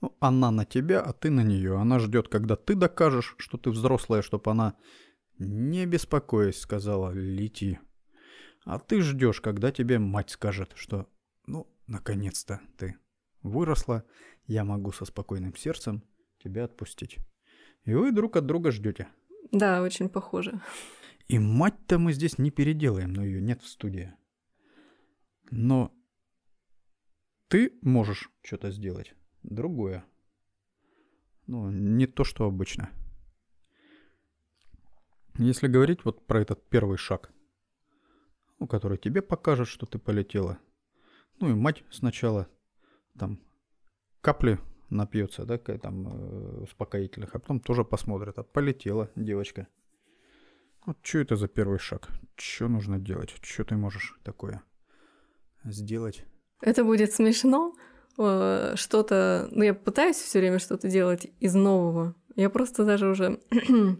Ну, 0.00 0.16
она 0.20 0.50
на 0.50 0.64
тебя, 0.64 1.00
а 1.00 1.12
ты 1.12 1.30
на 1.30 1.42
нее. 1.42 1.76
Она 1.78 1.98
ждет, 1.98 2.28
когда 2.28 2.56
ты 2.56 2.74
докажешь, 2.74 3.36
что 3.38 3.56
ты 3.56 3.70
взрослая, 3.70 4.22
чтобы 4.22 4.50
она, 4.50 4.74
не 5.38 5.86
беспокоясь, 5.86 6.60
сказала 6.60 7.12
«лети». 7.12 7.78
А 8.64 8.78
ты 8.78 9.00
ждешь, 9.02 9.40
когда 9.40 9.70
тебе 9.70 9.98
мать 9.98 10.30
скажет, 10.30 10.72
что 10.74 11.06
«ну, 11.46 11.68
наконец-то 11.86 12.60
ты 12.76 12.96
выросла, 13.42 14.04
я 14.46 14.64
могу 14.64 14.90
со 14.92 15.04
спокойным 15.04 15.54
сердцем 15.54 16.02
тебя 16.44 16.64
отпустить». 16.64 17.18
И 17.84 17.92
вы 17.92 18.12
друг 18.12 18.36
от 18.36 18.46
друга 18.46 18.70
ждете. 18.70 19.08
Да, 19.50 19.82
очень 19.82 20.08
похоже. 20.08 20.60
И 21.28 21.38
мать-то 21.38 21.98
мы 21.98 22.12
здесь 22.12 22.38
не 22.38 22.50
переделаем, 22.50 23.12
но 23.12 23.24
ее 23.24 23.40
нет 23.40 23.62
в 23.62 23.68
студии. 23.68 24.12
Но 25.50 25.92
ты 27.48 27.72
можешь 27.82 28.30
что-то 28.42 28.70
сделать. 28.70 29.14
Другое. 29.42 30.04
Ну, 31.46 31.70
не 31.70 32.06
то, 32.06 32.24
что 32.24 32.46
обычно. 32.46 32.90
Если 35.36 35.66
говорить 35.66 36.04
вот 36.04 36.26
про 36.26 36.40
этот 36.40 36.68
первый 36.68 36.96
шаг, 36.96 37.32
ну, 38.58 38.66
который 38.66 38.98
тебе 38.98 39.20
покажет, 39.20 39.68
что 39.68 39.84
ты 39.84 39.98
полетела. 39.98 40.58
Ну 41.40 41.50
и 41.50 41.54
мать 41.54 41.84
сначала 41.90 42.48
там 43.18 43.40
капли 44.20 44.58
напьется, 44.90 45.44
да, 45.44 45.58
там 45.58 46.08
э, 46.08 46.62
успокоительных, 46.62 47.34
а 47.34 47.38
потом 47.38 47.60
тоже 47.60 47.84
посмотрит, 47.84 48.38
а 48.38 48.42
полетела 48.42 49.10
девочка. 49.16 49.66
Вот 50.86 50.98
что 51.02 51.18
это 51.18 51.36
за 51.36 51.48
первый 51.48 51.78
шаг? 51.78 52.08
Что 52.36 52.68
нужно 52.68 52.98
делать? 52.98 53.34
Что 53.42 53.64
ты 53.64 53.76
можешь 53.76 54.18
такое 54.22 54.62
сделать? 55.64 56.24
Это 56.60 56.84
будет 56.84 57.12
смешно. 57.12 57.74
э, 58.18 58.74
Что-то... 58.76 59.48
Ну, 59.50 59.64
я 59.64 59.74
пытаюсь 59.74 60.16
все 60.16 60.40
время 60.40 60.58
что-то 60.58 60.88
делать 60.88 61.26
из 61.40 61.54
нового. 61.54 62.14
Я 62.36 62.50
просто 62.50 62.84
даже 62.84 63.08
уже 63.08 63.40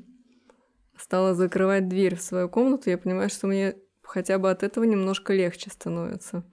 стала 0.98 1.34
закрывать 1.34 1.88
дверь 1.88 2.16
в 2.16 2.22
свою 2.22 2.48
комнату. 2.48 2.90
Я 2.90 2.98
понимаю, 2.98 3.30
что 3.30 3.46
мне 3.46 3.76
хотя 4.02 4.38
бы 4.38 4.50
от 4.50 4.62
этого 4.62 4.84
немножко 4.84 5.32
легче 5.32 5.70
становится. 5.70 6.44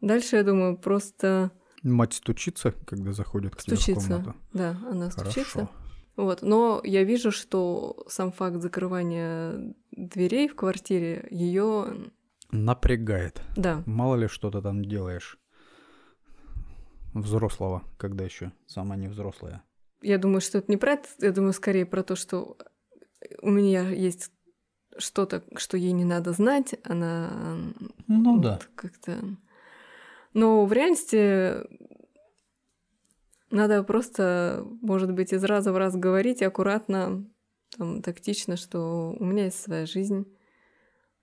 Дальше, 0.00 0.36
я 0.36 0.42
думаю, 0.44 0.76
просто 0.78 1.50
Мать 1.84 2.14
стучится, 2.14 2.72
когда 2.86 3.12
заходит 3.12 3.54
к 3.54 3.62
тебе 3.62 3.76
в 3.76 3.80
стучится. 3.80 4.08
комнату. 4.08 4.34
Да, 4.52 4.76
она 4.90 5.10
стучится. 5.10 5.52
Хорошо. 5.52 5.70
Вот. 6.16 6.42
Но 6.42 6.80
я 6.84 7.04
вижу, 7.04 7.30
что 7.30 8.04
сам 8.08 8.32
факт 8.32 8.56
закрывания 8.60 9.74
дверей 9.92 10.48
в 10.48 10.56
квартире 10.56 11.28
ее, 11.30 12.10
Напрягает. 12.50 13.40
да, 13.56 13.82
Мало 13.86 14.16
ли 14.16 14.28
что 14.28 14.50
ты 14.50 14.60
там 14.62 14.84
делаешь. 14.84 15.38
Взрослого, 17.12 17.84
когда 17.96 18.24
еще 18.24 18.52
сама 18.66 18.96
не 18.96 19.06
взрослая. 19.08 19.62
я 20.02 20.18
думаю, 20.18 20.40
что 20.40 20.58
это 20.58 20.70
не 20.70 20.76
про 20.76 20.92
это, 20.94 21.08
я 21.20 21.30
думаю, 21.32 21.52
скорее 21.52 21.86
про 21.86 22.02
то, 22.02 22.16
что 22.16 22.56
у 23.40 23.50
меня 23.50 23.88
есть 23.90 24.32
что-то, 24.98 25.44
что 25.56 25.76
ей 25.76 25.92
не 25.92 26.04
надо 26.04 26.32
знать, 26.32 26.74
она 26.84 27.30
Ну 28.08 28.40
вот 28.40 28.68
как-то... 28.74 29.18
Но 30.34 30.66
в 30.66 30.72
реальности 30.72 31.54
надо 33.50 33.84
просто, 33.84 34.66
может 34.82 35.12
быть, 35.12 35.32
из 35.32 35.44
раза 35.44 35.72
в 35.72 35.76
раз 35.76 35.96
говорить 35.96 36.42
аккуратно, 36.42 37.24
там, 37.78 38.02
тактично, 38.02 38.56
что 38.56 39.16
у 39.18 39.24
меня 39.24 39.44
есть 39.44 39.60
своя 39.60 39.86
жизнь. 39.86 40.26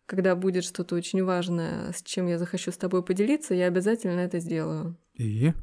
Когда 0.06 0.36
будет 0.36 0.64
что-то 0.64 0.96
очень 0.96 1.24
важное, 1.24 1.92
с 1.92 2.02
чем 2.04 2.28
я 2.28 2.38
захочу 2.38 2.72
с 2.72 2.78
тобой 2.78 3.04
поделиться, 3.04 3.54
я 3.54 3.68
обязательно 3.68 4.22
это 4.22 4.40
сделаю. 4.40 4.98
И? 5.14 5.54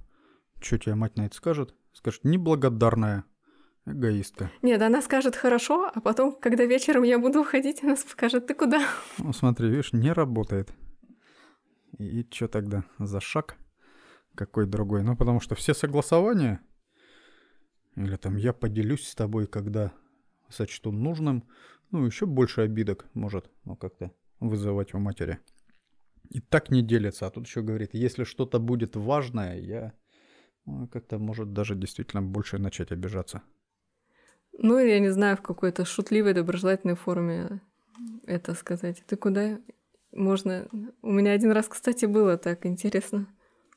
Что 0.60 0.78
тебе 0.78 0.94
мать 0.94 1.16
на 1.16 1.26
это 1.26 1.36
скажет? 1.36 1.74
Скажет, 1.92 2.24
неблагодарная 2.24 3.24
эгоистка. 3.86 4.50
Нет, 4.62 4.80
она 4.82 5.02
скажет 5.02 5.36
хорошо, 5.36 5.90
а 5.94 6.00
потом, 6.00 6.32
когда 6.32 6.64
вечером 6.64 7.02
я 7.02 7.18
буду 7.18 7.40
уходить, 7.40 7.82
она 7.82 7.96
скажет, 7.96 8.46
ты 8.46 8.54
куда? 8.54 8.82
Ну, 9.18 9.32
смотри, 9.32 9.68
видишь, 9.68 9.92
не 9.92 10.12
работает. 10.12 10.70
И, 11.98 12.26
что 12.30 12.48
тогда 12.48 12.84
за 12.98 13.20
шаг? 13.20 13.56
Какой 14.34 14.66
другой? 14.66 15.02
Ну, 15.02 15.16
потому 15.16 15.40
что 15.40 15.54
все 15.54 15.74
согласования, 15.74 16.60
или 17.96 18.16
там 18.16 18.36
я 18.36 18.52
поделюсь 18.52 19.08
с 19.08 19.14
тобой, 19.14 19.46
когда 19.48 19.92
сочту 20.48 20.92
нужным, 20.92 21.44
ну, 21.90 22.04
еще 22.06 22.26
больше 22.26 22.60
обидок 22.60 23.06
может, 23.14 23.50
ну, 23.64 23.76
как-то 23.76 24.12
вызывать 24.40 24.94
у 24.94 24.98
матери. 24.98 25.38
И 26.30 26.40
так 26.40 26.70
не 26.70 26.82
делится. 26.82 27.26
А 27.26 27.30
тут 27.30 27.46
еще 27.46 27.62
говорит, 27.62 27.90
если 27.94 28.24
что-то 28.24 28.60
будет 28.60 28.94
важное, 28.96 29.58
я 29.58 29.92
ну, 30.66 30.86
как-то 30.86 31.18
может 31.18 31.52
даже 31.52 31.74
действительно 31.74 32.22
больше 32.22 32.58
начать 32.58 32.92
обижаться. 32.92 33.42
Ну, 34.52 34.78
я 34.78 35.00
не 35.00 35.10
знаю, 35.10 35.36
в 35.36 35.42
какой-то 35.42 35.84
шутливой, 35.84 36.34
доброжелательной 36.34 36.96
форме 36.96 37.60
это 38.26 38.54
сказать. 38.54 39.02
Ты 39.06 39.16
куда? 39.16 39.58
Можно... 40.12 40.68
У 41.02 41.10
меня 41.10 41.32
один 41.32 41.52
раз, 41.52 41.68
кстати, 41.68 42.06
было 42.06 42.36
так 42.36 42.66
интересно. 42.66 43.26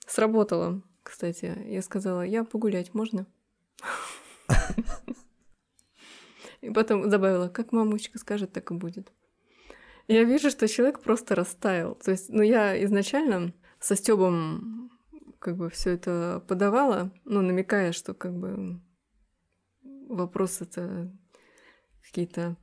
Сработало, 0.08 0.82
кстати. 1.04 1.58
Я 1.65 1.82
сказала, 1.82 2.22
я 2.22 2.44
погулять, 2.44 2.94
можно? 2.94 3.26
И 6.62 6.70
потом 6.70 7.10
добавила, 7.10 7.50
как 7.50 7.72
мамочка 7.72 8.20
скажет, 8.20 8.54
так 8.54 8.72
и 8.72 8.76
будет. 8.76 9.12
Я 10.08 10.24
вижу, 10.24 10.50
что 10.50 10.67
человек 10.67 11.02
просто 11.02 11.36
растаял. 11.36 11.96
То 11.96 12.12
есть, 12.12 12.30
ну, 12.30 12.41
я 12.41 12.84
изначально 12.84 13.54
со 13.80 13.96
Стёбом 13.96 14.91
как 15.39 15.58
бы 15.58 15.70
все 15.70 15.91
это 15.91 16.44
подавала, 16.48 17.12
ну, 17.26 17.41
намекая, 17.41 17.94
что 17.94 18.13
как 18.13 18.38
бы 18.38 18.80
вопросы 20.08 20.65
это 20.65 21.12
какие-то 22.04 22.58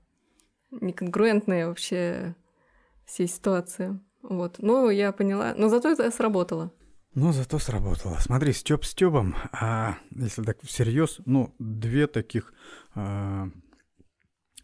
неконгруентные 0.71 1.67
вообще 1.67 2.37
всей 3.09 3.27
ситуации. 3.27 3.99
Вот. 4.23 4.57
Но 4.59 4.91
я 4.91 5.13
поняла. 5.13 5.55
Но 5.57 5.69
зато 5.69 5.91
это 5.91 6.11
сработало. 6.11 6.73
Ну, 7.15 7.33
зато 7.33 7.59
сработало. 7.59 8.19
Смотри, 8.21 8.53
Степ 8.53 8.85
Степом, 8.85 9.35
а 9.53 9.99
если 10.11 10.43
так 10.43 10.61
всерьез, 10.63 11.21
ну, 11.25 11.55
две 11.59 12.07
таких 12.07 12.53
а, 12.95 13.49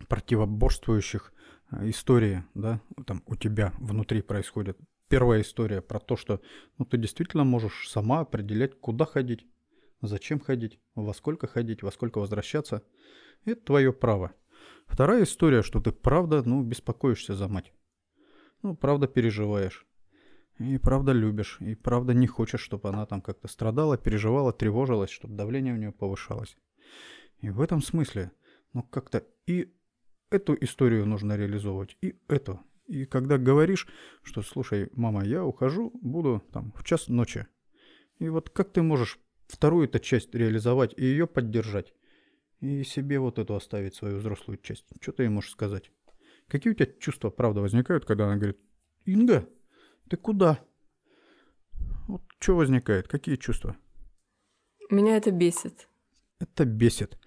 противоборствующих 0.08 1.32
а, 1.70 1.88
истории, 1.88 2.44
да, 2.54 2.80
там 3.06 3.22
у 3.26 3.34
тебя 3.34 3.72
внутри 3.78 4.22
происходит. 4.22 4.78
Первая 5.08 5.40
история 5.40 5.80
про 5.80 5.98
то, 5.98 6.16
что 6.16 6.40
ну, 6.78 6.84
ты 6.84 6.98
действительно 6.98 7.44
можешь 7.44 7.88
сама 7.88 8.20
определять, 8.20 8.78
куда 8.78 9.04
ходить, 9.06 9.46
зачем 10.02 10.38
ходить, 10.38 10.78
во 10.94 11.14
сколько 11.14 11.46
ходить, 11.46 11.82
во 11.82 11.90
сколько 11.90 12.18
возвращаться. 12.18 12.82
Это 13.46 13.62
твое 13.62 13.92
право. 13.92 14.32
Вторая 14.86 15.24
история, 15.24 15.62
что 15.62 15.80
ты 15.80 15.92
правда, 15.92 16.42
ну, 16.44 16.62
беспокоишься 16.62 17.34
за 17.34 17.48
мать. 17.48 17.72
Ну, 18.64 18.74
правда 18.74 19.06
переживаешь. 19.06 19.86
И 20.58 20.78
правда 20.78 21.12
любишь, 21.12 21.58
и 21.60 21.74
правда 21.74 22.14
не 22.14 22.26
хочешь, 22.26 22.62
чтобы 22.62 22.88
она 22.88 23.04
там 23.04 23.20
как-то 23.20 23.46
страдала, 23.46 23.98
переживала, 23.98 24.54
тревожилась, 24.54 25.10
чтобы 25.10 25.34
давление 25.34 25.74
у 25.74 25.76
нее 25.76 25.92
повышалось. 25.92 26.56
И 27.40 27.50
в 27.50 27.60
этом 27.60 27.82
смысле, 27.82 28.32
ну 28.72 28.82
как-то 28.82 29.22
и 29.46 29.74
эту 30.30 30.56
историю 30.58 31.04
нужно 31.04 31.36
реализовывать, 31.36 31.98
и 32.00 32.18
эту. 32.26 32.58
И 32.86 33.04
когда 33.04 33.36
говоришь, 33.36 33.86
что, 34.22 34.40
слушай, 34.40 34.88
мама, 34.94 35.26
я 35.26 35.44
ухожу, 35.44 35.90
буду 36.00 36.42
там 36.50 36.72
в 36.74 36.84
час 36.84 37.08
ночи. 37.08 37.46
И 38.18 38.30
вот 38.30 38.48
как 38.48 38.72
ты 38.72 38.80
можешь 38.80 39.18
вторую 39.46 39.88
эту 39.88 39.98
часть 39.98 40.34
реализовать 40.34 40.94
и 40.96 41.04
ее 41.04 41.26
поддержать? 41.26 41.92
И 42.60 42.82
себе 42.82 43.18
вот 43.18 43.38
эту 43.38 43.56
оставить, 43.56 43.94
свою 43.94 44.20
взрослую 44.20 44.56
часть. 44.56 44.86
Что 45.02 45.12
ты 45.12 45.24
ей 45.24 45.28
можешь 45.28 45.50
сказать? 45.50 45.90
Какие 46.54 46.72
у 46.72 46.76
тебя 46.76 46.86
чувства, 47.00 47.30
правда, 47.30 47.60
возникают, 47.62 48.04
когда 48.04 48.26
она 48.26 48.36
говорит, 48.36 48.60
Инга, 49.06 49.48
ты 50.08 50.16
куда? 50.16 50.60
Вот 52.06 52.22
что 52.38 52.54
возникает? 52.54 53.08
Какие 53.08 53.34
чувства? 53.34 53.76
Меня 54.88 55.16
это 55.16 55.32
бесит. 55.32 55.88
Это 56.38 56.64
бесит. 56.64 57.18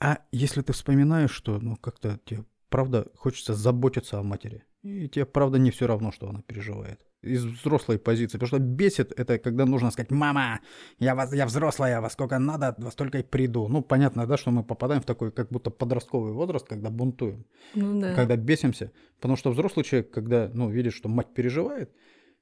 А 0.00 0.24
если 0.32 0.60
ты 0.60 0.72
вспоминаешь, 0.72 1.30
что 1.30 1.60
ну 1.60 1.76
как-то 1.76 2.18
тебе 2.24 2.46
правда 2.68 3.06
хочется 3.14 3.54
заботиться 3.54 4.18
о 4.18 4.24
матери, 4.24 4.64
и 4.82 5.08
тебе 5.08 5.24
правда 5.24 5.58
не 5.58 5.70
все 5.70 5.86
равно, 5.86 6.10
что 6.10 6.28
она 6.28 6.42
переживает. 6.42 7.00
Из 7.24 7.44
взрослой 7.44 7.98
позиции. 7.98 8.38
Потому 8.38 8.48
что 8.48 8.58
бесит 8.58 9.12
это, 9.18 9.38
когда 9.38 9.64
нужно 9.66 9.90
сказать, 9.90 10.10
мама, 10.10 10.60
я, 10.98 11.14
вас, 11.14 11.32
я 11.32 11.46
взрослая, 11.46 12.00
во 12.00 12.10
сколько 12.10 12.38
надо, 12.38 12.74
во 12.78 12.90
столько 12.90 13.18
и 13.18 13.22
приду. 13.22 13.68
Ну, 13.68 13.82
понятно, 13.82 14.26
да, 14.26 14.36
что 14.36 14.50
мы 14.50 14.62
попадаем 14.62 15.00
в 15.00 15.04
такой 15.04 15.30
как 15.32 15.48
будто 15.50 15.70
подростковый 15.70 16.32
возраст, 16.32 16.68
когда 16.68 16.90
бунтуем. 16.90 17.44
Ну 17.74 18.00
да. 18.00 18.14
Когда 18.14 18.36
бесимся. 18.36 18.90
Потому 19.16 19.36
что 19.36 19.50
взрослый 19.50 19.84
человек, 19.84 20.10
когда, 20.10 20.50
ну, 20.54 20.70
видит, 20.70 20.92
что 20.92 21.08
мать 21.08 21.34
переживает, 21.34 21.90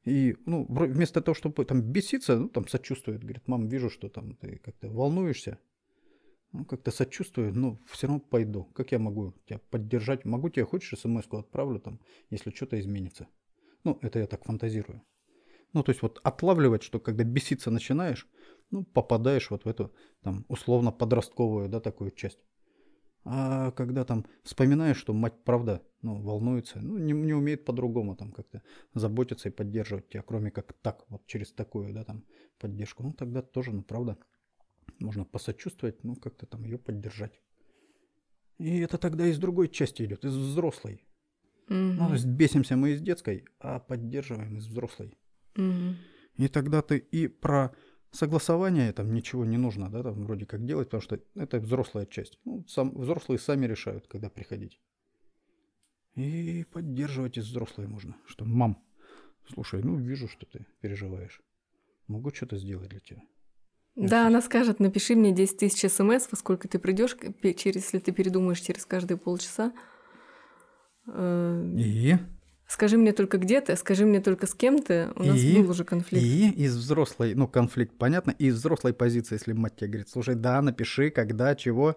и, 0.04 0.36
ну, 0.46 0.66
вместо 0.68 1.20
того, 1.20 1.34
чтобы 1.34 1.64
там 1.64 1.80
беситься, 1.80 2.36
ну, 2.36 2.48
там 2.48 2.66
сочувствует, 2.66 3.22
говорит, 3.22 3.46
мам, 3.46 3.68
вижу, 3.68 3.88
что 3.88 4.08
там 4.08 4.34
ты 4.34 4.60
как-то 4.64 4.88
волнуешься, 4.88 5.58
ну, 6.52 6.64
как-то 6.64 6.90
сочувствую, 6.90 7.54
но 7.54 7.78
все 7.86 8.06
равно 8.06 8.20
пойду. 8.20 8.64
Как 8.74 8.92
я 8.92 8.98
могу 8.98 9.32
тебя 9.46 9.60
поддержать? 9.70 10.24
Могу 10.24 10.50
тебе, 10.50 10.64
хочешь, 10.64 10.98
смс 10.98 11.26
отправлю 11.30 11.78
там, 11.78 12.00
если 12.30 12.50
что-то 12.50 12.78
изменится. 12.78 13.26
Ну, 13.84 13.98
это 14.02 14.18
я 14.18 14.26
так 14.26 14.44
фантазирую. 14.44 15.02
Ну, 15.72 15.82
то 15.82 15.90
есть 15.90 16.02
вот 16.02 16.20
отлавливать, 16.22 16.82
что 16.82 17.00
когда 17.00 17.24
беситься 17.24 17.70
начинаешь, 17.70 18.28
ну, 18.70 18.84
попадаешь 18.84 19.50
вот 19.50 19.64
в 19.64 19.68
эту, 19.68 19.94
там, 20.22 20.44
условно 20.48 20.92
подростковую, 20.92 21.68
да, 21.68 21.80
такую 21.80 22.10
часть. 22.10 22.40
А 23.24 23.70
когда 23.72 24.04
там 24.04 24.26
вспоминаешь, 24.42 24.96
что 24.96 25.12
мать 25.12 25.44
правда 25.44 25.82
ну, 26.02 26.20
волнуется, 26.20 26.80
ну, 26.80 26.98
не, 26.98 27.12
не 27.12 27.32
умеет 27.32 27.64
по-другому 27.64 28.16
там 28.16 28.32
как-то 28.32 28.62
заботиться 28.94 29.48
и 29.48 29.52
поддерживать 29.52 30.08
тебя, 30.08 30.22
кроме 30.22 30.50
как 30.50 30.72
так, 30.82 31.04
вот 31.08 31.24
через 31.26 31.52
такую, 31.52 31.94
да, 31.94 32.04
там, 32.04 32.24
поддержку, 32.58 33.02
ну, 33.04 33.12
тогда 33.12 33.42
тоже, 33.42 33.72
ну, 33.72 33.82
правда, 33.82 34.18
можно 34.98 35.24
посочувствовать, 35.24 36.02
ну, 36.02 36.16
как-то 36.16 36.46
там 36.46 36.64
ее 36.64 36.78
поддержать. 36.78 37.40
И 38.58 38.80
это 38.80 38.98
тогда 38.98 39.26
из 39.26 39.38
другой 39.38 39.68
части 39.68 40.02
идет, 40.02 40.24
из 40.24 40.36
взрослой. 40.36 41.06
Угу. 41.68 41.74
Ну, 41.74 42.06
то 42.08 42.12
есть 42.14 42.26
бесимся 42.26 42.76
мы 42.76 42.90
из 42.90 43.00
детской, 43.00 43.44
а 43.60 43.78
поддерживаем 43.78 44.56
из 44.58 44.66
взрослой. 44.66 45.16
Угу. 45.56 45.96
И 46.36 46.48
тогда 46.48 46.82
ты 46.82 46.98
и 46.98 47.28
про 47.28 47.74
Согласование 48.12 48.92
там 48.92 49.14
ничего 49.14 49.46
не 49.46 49.56
нужно, 49.56 49.90
да, 49.90 50.02
там 50.02 50.24
вроде 50.24 50.44
как 50.44 50.66
делать, 50.66 50.88
потому 50.88 51.00
что 51.00 51.18
это 51.34 51.58
взрослая 51.58 52.04
часть. 52.04 52.38
Ну, 52.44 52.62
сам, 52.68 52.94
взрослые 52.94 53.38
сами 53.38 53.64
решают, 53.64 54.06
когда 54.06 54.28
приходить. 54.28 54.78
И 56.14 56.66
поддерживать 56.70 57.38
из 57.38 57.46
взрослой 57.46 57.86
можно. 57.86 58.14
Что, 58.26 58.44
мам, 58.44 58.84
слушай, 59.48 59.82
ну 59.82 59.96
вижу, 59.96 60.28
что 60.28 60.44
ты 60.44 60.66
переживаешь. 60.82 61.40
Могу 62.06 62.30
что-то 62.34 62.58
сделать 62.58 62.90
для 62.90 63.00
тебя. 63.00 63.22
Да, 63.96 64.26
она 64.26 64.42
скажет, 64.42 64.78
напиши 64.78 65.16
мне 65.16 65.32
10 65.32 65.56
тысяч 65.56 65.90
смс, 65.90 66.28
во 66.30 66.36
сколько 66.36 66.68
ты 66.68 66.78
придешь, 66.78 67.16
через, 67.56 67.84
если 67.84 67.98
ты 67.98 68.12
передумаешь 68.12 68.60
через 68.60 68.84
каждые 68.84 69.16
полчаса. 69.16 69.72
Э, 71.12 71.74
и? 71.76 72.16
Скажи 72.66 72.96
мне 72.96 73.12
только 73.12 73.36
где 73.36 73.60
ты, 73.60 73.76
скажи 73.76 74.06
мне 74.06 74.20
только 74.20 74.46
с 74.46 74.54
кем 74.54 74.82
ты. 74.82 75.10
У 75.16 75.22
нас 75.24 75.38
и, 75.38 75.60
был 75.60 75.70
уже 75.70 75.84
конфликт. 75.84 76.24
И 76.24 76.50
из 76.50 76.74
взрослой, 76.74 77.34
ну, 77.34 77.46
конфликт, 77.46 77.98
понятно, 77.98 78.34
и 78.38 78.46
из 78.46 78.54
взрослой 78.54 78.94
позиции, 78.94 79.34
если 79.34 79.52
мать 79.52 79.76
тебе 79.76 79.88
говорит, 79.88 80.08
слушай, 80.08 80.34
да, 80.34 80.62
напиши, 80.62 81.10
когда, 81.10 81.54
чего. 81.54 81.96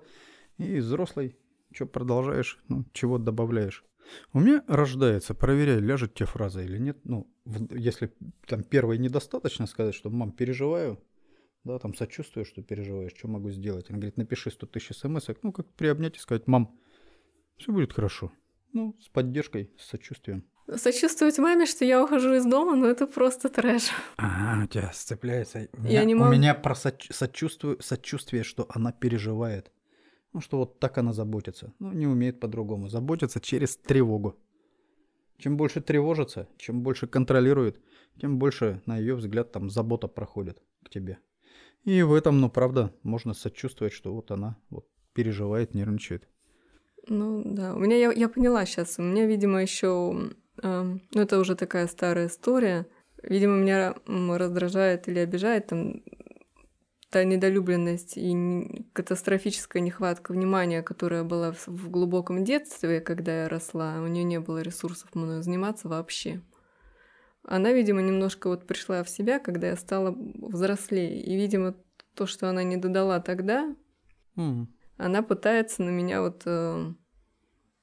И 0.57 0.75
из 0.75 0.85
взрослой, 0.85 1.37
что 1.73 1.85
продолжаешь, 1.85 2.59
ну, 2.67 2.85
чего 2.91 3.17
добавляешь. 3.17 3.85
У 4.33 4.39
меня 4.39 4.63
рождается, 4.67 5.33
проверяй, 5.33 5.79
ляжет 5.79 6.13
тебе 6.13 6.27
фраза 6.27 6.61
или 6.61 6.77
нет. 6.77 6.97
Ну, 7.05 7.33
в, 7.45 7.73
если 7.73 8.13
там 8.45 8.63
первой 8.63 8.97
недостаточно 8.97 9.67
сказать, 9.67 9.95
что 9.95 10.09
мам, 10.09 10.31
переживаю, 10.31 11.01
да, 11.63 11.79
там 11.79 11.95
сочувствую, 11.95 12.45
что 12.45 12.61
переживаешь, 12.61 13.13
что 13.15 13.29
могу 13.29 13.49
сделать. 13.49 13.89
Он 13.89 13.95
говорит, 13.95 14.17
напиши 14.17 14.51
100 14.51 14.67
тысяч 14.67 14.97
смс, 14.97 15.27
ну, 15.41 15.53
как 15.53 15.73
приобнять 15.73 16.17
и 16.17 16.19
сказать, 16.19 16.47
мам, 16.47 16.77
все 17.57 17.71
будет 17.71 17.93
хорошо. 17.93 18.31
Ну, 18.75 18.93
с 18.99 19.07
поддержкой, 19.07 19.71
с 19.79 19.85
сочувствием. 19.85 20.43
Сочувствовать 20.75 21.37
маме, 21.39 21.65
что 21.65 21.85
я 21.85 22.03
ухожу 22.03 22.33
из 22.33 22.45
дома, 22.45 22.75
ну 22.75 22.87
это 22.87 23.07
просто 23.07 23.47
трэш. 23.47 23.83
Ага, 24.17 24.65
у 24.65 24.67
тебя 24.67 24.91
сцепляется. 24.93 25.69
У 25.77 25.83
Я 25.83 25.89
меня, 26.01 26.03
не 26.03 26.15
у 26.15 26.17
могу- 26.17 26.33
меня 26.33 26.53
про 26.55 26.73
соч- 26.75 27.13
сочувствую, 27.13 27.81
сочувствие, 27.81 28.43
что 28.43 28.65
она 28.69 28.91
переживает. 28.91 29.71
Ну, 30.33 30.41
что 30.41 30.57
вот 30.57 30.79
так 30.79 30.97
она 30.97 31.13
заботится. 31.13 31.71
Ну, 31.79 31.93
не 31.93 32.05
умеет 32.05 32.41
по-другому. 32.41 32.89
Заботится 32.89 33.39
через 33.39 33.77
тревогу. 33.77 34.35
Чем 35.37 35.55
больше 35.55 35.79
тревожится, 35.79 36.49
чем 36.57 36.81
больше 36.83 37.07
контролирует, 37.07 37.79
тем 38.19 38.39
больше, 38.39 38.81
на 38.85 38.97
ее 38.97 39.15
взгляд, 39.15 39.53
там 39.53 39.69
забота 39.69 40.09
проходит 40.09 40.61
к 40.83 40.89
тебе. 40.89 41.19
И 41.85 42.01
в 42.03 42.13
этом, 42.13 42.41
ну, 42.41 42.49
правда, 42.49 42.93
можно 43.03 43.33
сочувствовать, 43.33 43.93
что 43.93 44.13
вот 44.13 44.31
она 44.31 44.57
вот 44.69 44.85
переживает, 45.13 45.73
нервничает. 45.73 46.27
Ну 47.07 47.41
да, 47.45 47.73
у 47.75 47.79
меня 47.79 47.97
я, 47.97 48.11
я 48.11 48.29
поняла 48.29 48.65
сейчас. 48.65 48.97
У 48.97 49.03
меня, 49.03 49.25
видимо, 49.25 49.61
еще, 49.61 50.31
ну 50.61 50.99
это 51.13 51.39
уже 51.39 51.55
такая 51.55 51.87
старая 51.87 52.27
история. 52.27 52.87
Видимо, 53.21 53.55
меня 53.57 53.95
раздражает 54.05 55.07
или 55.07 55.19
обижает 55.19 55.67
там 55.67 56.03
та 57.09 57.23
недолюбленность 57.23 58.17
и 58.17 58.85
катастрофическая 58.93 59.81
нехватка 59.81 60.31
внимания, 60.31 60.83
которая 60.83 61.23
была 61.23 61.53
в, 61.53 61.67
в 61.67 61.89
глубоком 61.89 62.43
детстве, 62.43 62.99
когда 63.01 63.43
я 63.43 63.49
росла. 63.49 64.01
У 64.01 64.07
нее 64.07 64.23
не 64.23 64.39
было 64.39 64.61
ресурсов 64.61 65.13
мною 65.15 65.41
заниматься 65.41 65.87
вообще. 65.87 66.41
Она, 67.43 67.71
видимо, 67.71 68.01
немножко 68.01 68.49
вот 68.49 68.65
пришла 68.65 69.03
в 69.03 69.09
себя, 69.09 69.39
когда 69.39 69.67
я 69.67 69.75
стала 69.75 70.15
взрослее. 70.17 71.21
И, 71.21 71.35
видимо, 71.35 71.75
то, 72.15 72.25
что 72.25 72.49
она 72.49 72.63
не 72.63 72.77
додала 72.77 73.19
тогда, 73.19 73.75
М. 74.37 74.67
она 74.97 75.21
пытается 75.23 75.83
на 75.83 75.89
меня 75.89 76.21
вот 76.21 76.43
э, 76.45 76.93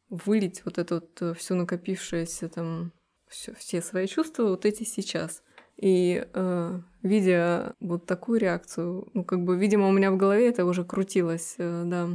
вылить 0.08 0.62
вот 0.64 0.78
это 0.78 0.96
вот 0.96 1.22
э, 1.22 1.34
всю 1.34 1.54
накопившееся 1.54 2.48
там 2.48 2.92
всё- 3.28 3.54
все 3.54 3.80
свои 3.82 4.06
чувства 4.06 4.44
вот 4.48 4.64
эти 4.66 4.84
сейчас. 4.84 5.42
И 5.76 6.26
э, 6.32 6.80
видя 7.02 7.74
вот 7.80 8.06
такую 8.06 8.38
реакцию, 8.40 9.08
ну 9.14 9.24
как 9.24 9.42
бы, 9.44 9.56
видимо, 9.56 9.88
у 9.88 9.92
меня 9.92 10.10
в 10.12 10.16
голове 10.16 10.48
это 10.48 10.64
уже 10.64 10.84
крутилось, 10.84 11.54
э, 11.58 11.84
да. 11.86 12.08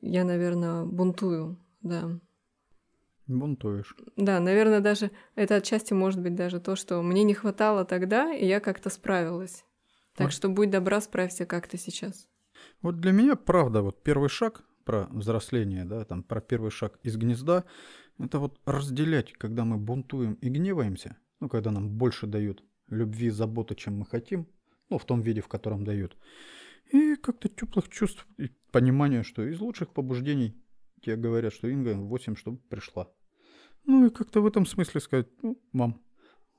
Я, 0.00 0.24
наверное, 0.24 0.84
бунтую, 0.84 1.58
да. 1.82 2.20
Бунтуешь. 3.26 3.96
Да, 4.16 4.38
наверное, 4.38 4.78
даже 4.80 5.10
это 5.34 5.56
отчасти 5.56 5.92
может 5.92 6.20
быть 6.20 6.36
даже 6.36 6.60
то, 6.60 6.76
что 6.76 7.02
мне 7.02 7.24
не 7.24 7.34
хватало 7.34 7.84
тогда, 7.84 8.32
и 8.32 8.46
я 8.46 8.60
как-то 8.60 8.88
справилась. 8.88 9.64
Так 10.14 10.26
Вот. 10.26 10.32
что 10.32 10.48
будь 10.48 10.70
добра, 10.70 11.00
справься 11.00 11.44
как-то 11.46 11.76
сейчас. 11.76 12.28
Вот 12.82 13.00
для 13.00 13.12
меня, 13.12 13.36
правда, 13.36 13.82
вот 13.82 14.02
первый 14.02 14.28
шаг 14.28 14.64
про 14.84 15.06
взросление, 15.10 15.84
да, 15.84 16.04
там 16.04 16.22
про 16.22 16.40
первый 16.40 16.70
шаг 16.70 16.98
из 17.02 17.16
гнезда, 17.16 17.64
это 18.18 18.38
вот 18.38 18.60
разделять, 18.64 19.32
когда 19.32 19.64
мы 19.64 19.76
бунтуем 19.76 20.34
и 20.34 20.48
гневаемся, 20.48 21.16
ну, 21.40 21.48
когда 21.48 21.70
нам 21.70 21.90
больше 21.90 22.26
дают 22.26 22.64
любви, 22.88 23.30
заботы, 23.30 23.74
чем 23.74 23.98
мы 23.98 24.06
хотим, 24.06 24.46
ну, 24.88 24.98
в 24.98 25.04
том 25.04 25.22
виде, 25.22 25.40
в 25.40 25.48
котором 25.48 25.84
дают, 25.84 26.16
и 26.92 27.16
как-то 27.16 27.48
теплых 27.48 27.88
чувств 27.88 28.26
и 28.38 28.50
понимания, 28.70 29.22
что 29.22 29.42
из 29.42 29.60
лучших 29.60 29.92
побуждений 29.92 30.54
тебе 31.02 31.16
говорят, 31.16 31.52
что 31.52 31.68
Инга 31.68 31.94
в 31.94 32.08
8, 32.08 32.36
чтобы 32.36 32.58
пришла. 32.58 33.08
Ну, 33.84 34.06
и 34.06 34.10
как-то 34.10 34.40
в 34.40 34.46
этом 34.46 34.66
смысле 34.66 35.00
сказать, 35.00 35.28
ну, 35.42 35.60
мам, 35.72 36.00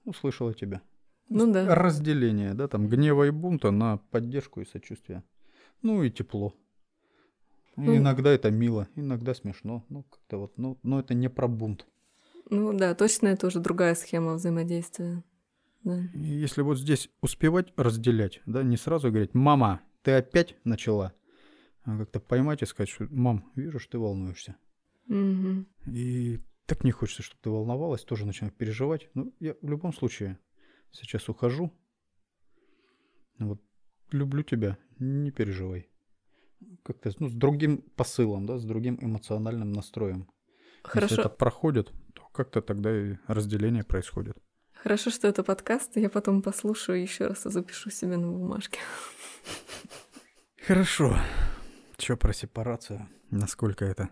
услышала 0.04 0.54
тебя. 0.54 0.82
Ну 1.30 1.52
да. 1.52 1.76
Разделение, 1.76 2.54
да, 2.54 2.68
там 2.68 2.88
гнева 2.88 3.28
и 3.28 3.32
бунта 3.32 3.72
на 3.72 3.98
поддержку 3.98 4.62
и 4.62 4.66
сочувствие. 4.66 5.24
Ну 5.82 6.04
и 6.04 6.12
тепло. 6.12 6.54
Ну- 7.76 7.96
иногда 7.96 8.32
это 8.32 8.50
мило, 8.50 8.88
иногда 8.96 9.36
смешно. 9.36 9.86
Ну, 9.90 10.04
как-то 10.04 10.38
вот, 10.38 10.58
ну, 10.58 10.80
но 10.84 11.00
это 11.00 11.14
не 11.14 11.30
про 11.30 11.48
бунт. 11.48 11.88
Ну 12.50 12.74
да, 12.74 12.96
точно 12.96 13.28
это 13.28 13.48
уже 13.48 13.60
другая 13.60 13.94
схема 13.94 14.34
взаимодействия. 14.34 15.24
Да. 15.84 15.98
Если 16.14 16.62
вот 16.62 16.80
здесь 16.80 17.10
успевать 17.22 17.72
разделять, 17.78 18.42
да, 18.46 18.64
не 18.64 18.78
сразу 18.78 19.10
говорить, 19.10 19.36
мама, 19.36 19.82
ты 20.02 20.12
опять 20.12 20.56
начала, 20.64 21.14
а 21.84 21.98
как-то 22.00 22.20
поймать 22.20 22.62
и 22.62 22.66
сказать, 22.66 22.90
что, 22.90 23.08
мам, 23.12 23.52
вижу, 23.56 23.80
что 23.80 23.92
ты 23.92 24.00
волнуешься. 24.00 24.56
Мгм. 25.06 25.68
И 25.86 26.40
так 26.66 26.84
не 26.84 26.92
хочется, 26.92 27.24
чтобы 27.24 27.42
ты 27.42 27.50
волновалась, 27.50 28.04
тоже 28.04 28.26
начинаю 28.26 28.54
переживать. 28.54 29.10
Ну, 29.14 29.34
я 29.40 29.56
в 29.62 29.70
любом 29.70 29.94
случае, 29.94 30.40
сейчас 30.92 31.30
ухожу. 31.30 31.72
Вот 33.40 33.62
люблю 34.12 34.44
тебя, 34.44 34.78
не 35.00 35.32
переживай. 35.32 35.90
Как-то 36.84 37.12
ну, 37.20 37.30
с 37.30 37.34
другим 37.34 37.84
посылом, 37.96 38.46
да, 38.46 38.58
с 38.58 38.64
другим 38.64 38.98
эмоциональным 39.02 39.72
настроем. 39.72 40.28
Хорошо. 40.84 41.16
Если 41.16 41.26
это 41.26 41.30
проходит, 41.30 41.92
то 42.14 42.24
как-то 42.32 42.62
тогда 42.62 42.96
и 42.96 43.18
разделение 43.28 43.84
происходит. 43.84 44.38
Хорошо, 44.74 45.10
что 45.10 45.28
это 45.28 45.44
подкаст, 45.44 45.98
я 45.98 46.10
потом 46.10 46.42
послушаю 46.42 47.02
еще 47.02 47.28
раз 47.28 47.46
и 47.46 47.50
запишу 47.50 47.90
себе 47.90 48.18
на 48.18 48.28
бумажке. 48.32 48.80
Хорошо. 50.66 51.18
Что 51.98 52.16
про 52.16 52.34
сепарацию? 52.34 53.08
Насколько 53.32 53.86
это 53.86 54.10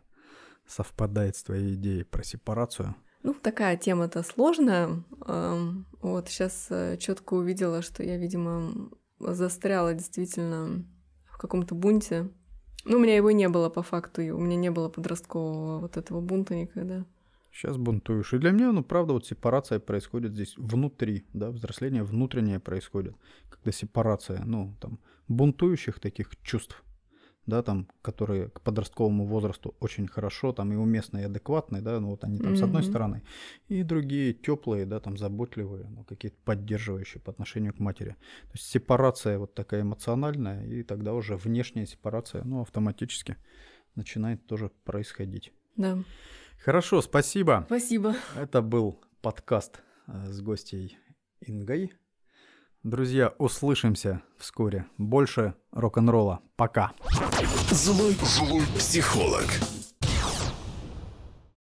совпадает 0.67 1.35
с 1.35 1.43
твоей 1.43 1.75
идеей 1.75 2.03
про 2.03 2.23
сепарацию? 2.23 2.95
Ну, 3.23 3.33
такая 3.33 3.77
тема-то 3.77 4.23
сложная. 4.23 5.03
Вот 5.19 6.29
сейчас 6.29 6.67
э, 6.69 6.97
четко 6.97 7.35
увидела, 7.35 7.81
что 7.81 8.03
я, 8.03 8.17
видимо, 8.17 8.91
застряла 9.19 9.93
действительно 9.93 10.85
в 11.25 11.37
каком-то 11.37 11.75
бунте. 11.75 12.29
Ну, 12.85 12.97
у 12.97 12.99
меня 12.99 13.15
его 13.15 13.31
не 13.31 13.49
было 13.49 13.69
по 13.69 13.81
факту, 13.81 14.21
и 14.21 14.29
у 14.29 14.39
меня 14.39 14.55
не 14.55 14.71
было 14.71 14.89
подросткового 14.89 15.79
вот 15.79 15.97
этого 15.97 16.21
бунта 16.21 16.55
никогда. 16.55 17.05
Сейчас 17.51 17.77
бунтуешь. 17.77 18.33
И 18.33 18.37
для 18.37 18.51
меня, 18.51 18.71
ну, 18.73 18.83
правда, 18.83 19.13
вот 19.13 19.25
сепарация 19.25 19.79
происходит 19.79 20.33
здесь 20.33 20.55
внутри, 20.57 21.25
да, 21.33 21.51
взросление 21.51 22.03
внутреннее 22.03 22.59
происходит. 22.59 23.15
Когда 23.49 23.71
сепарация, 23.71 24.43
ну, 24.43 24.75
там, 24.81 24.99
бунтующих 25.29 25.99
таких 25.99 26.35
чувств, 26.41 26.83
да, 27.45 27.61
там, 27.61 27.87
которые 28.01 28.49
к 28.49 28.61
подростковому 28.61 29.25
возрасту 29.25 29.75
очень 29.79 30.07
хорошо, 30.07 30.51
там 30.51 30.71
и 30.73 30.75
уместные, 30.75 31.23
и 31.23 31.25
адекватные, 31.27 31.81
да, 31.81 31.99
ну 31.99 32.09
вот 32.09 32.23
они 32.23 32.39
там 32.39 32.53
mm-hmm. 32.53 32.57
с 32.57 32.61
одной 32.63 32.83
стороны, 32.83 33.23
и 33.67 33.83
другие 33.83 34.33
теплые, 34.33 34.85
да, 34.85 34.99
там 34.99 35.17
заботливые, 35.17 35.85
ну 35.87 36.03
какие-то 36.03 36.37
поддерживающие 36.43 37.21
по 37.21 37.31
отношению 37.31 37.73
к 37.73 37.79
матери. 37.79 38.15
То 38.43 38.51
есть 38.53 38.65
сепарация 38.65 39.37
вот 39.37 39.53
такая 39.53 39.81
эмоциональная, 39.81 40.65
и 40.65 40.83
тогда 40.83 41.13
уже 41.13 41.35
внешняя 41.37 41.85
сепарация, 41.85 42.43
ну 42.43 42.61
автоматически 42.61 43.37
начинает 43.95 44.45
тоже 44.45 44.71
происходить. 44.83 45.53
Да. 45.75 45.97
Хорошо, 46.63 47.01
спасибо. 47.01 47.63
Спасибо. 47.67 48.15
Это 48.35 48.61
был 48.61 48.99
подкаст 49.21 49.81
э, 50.07 50.31
с 50.31 50.41
гостей 50.41 50.97
Ингой. 51.41 51.93
Друзья, 52.85 53.33
услышимся 53.39 54.21
вскоре. 54.37 54.85
Больше 54.99 55.55
рок-н-ролла. 55.71 56.41
Пока. 56.55 56.91
Злой, 57.71 58.15
злой 58.21 58.61
психолог. 58.77 59.45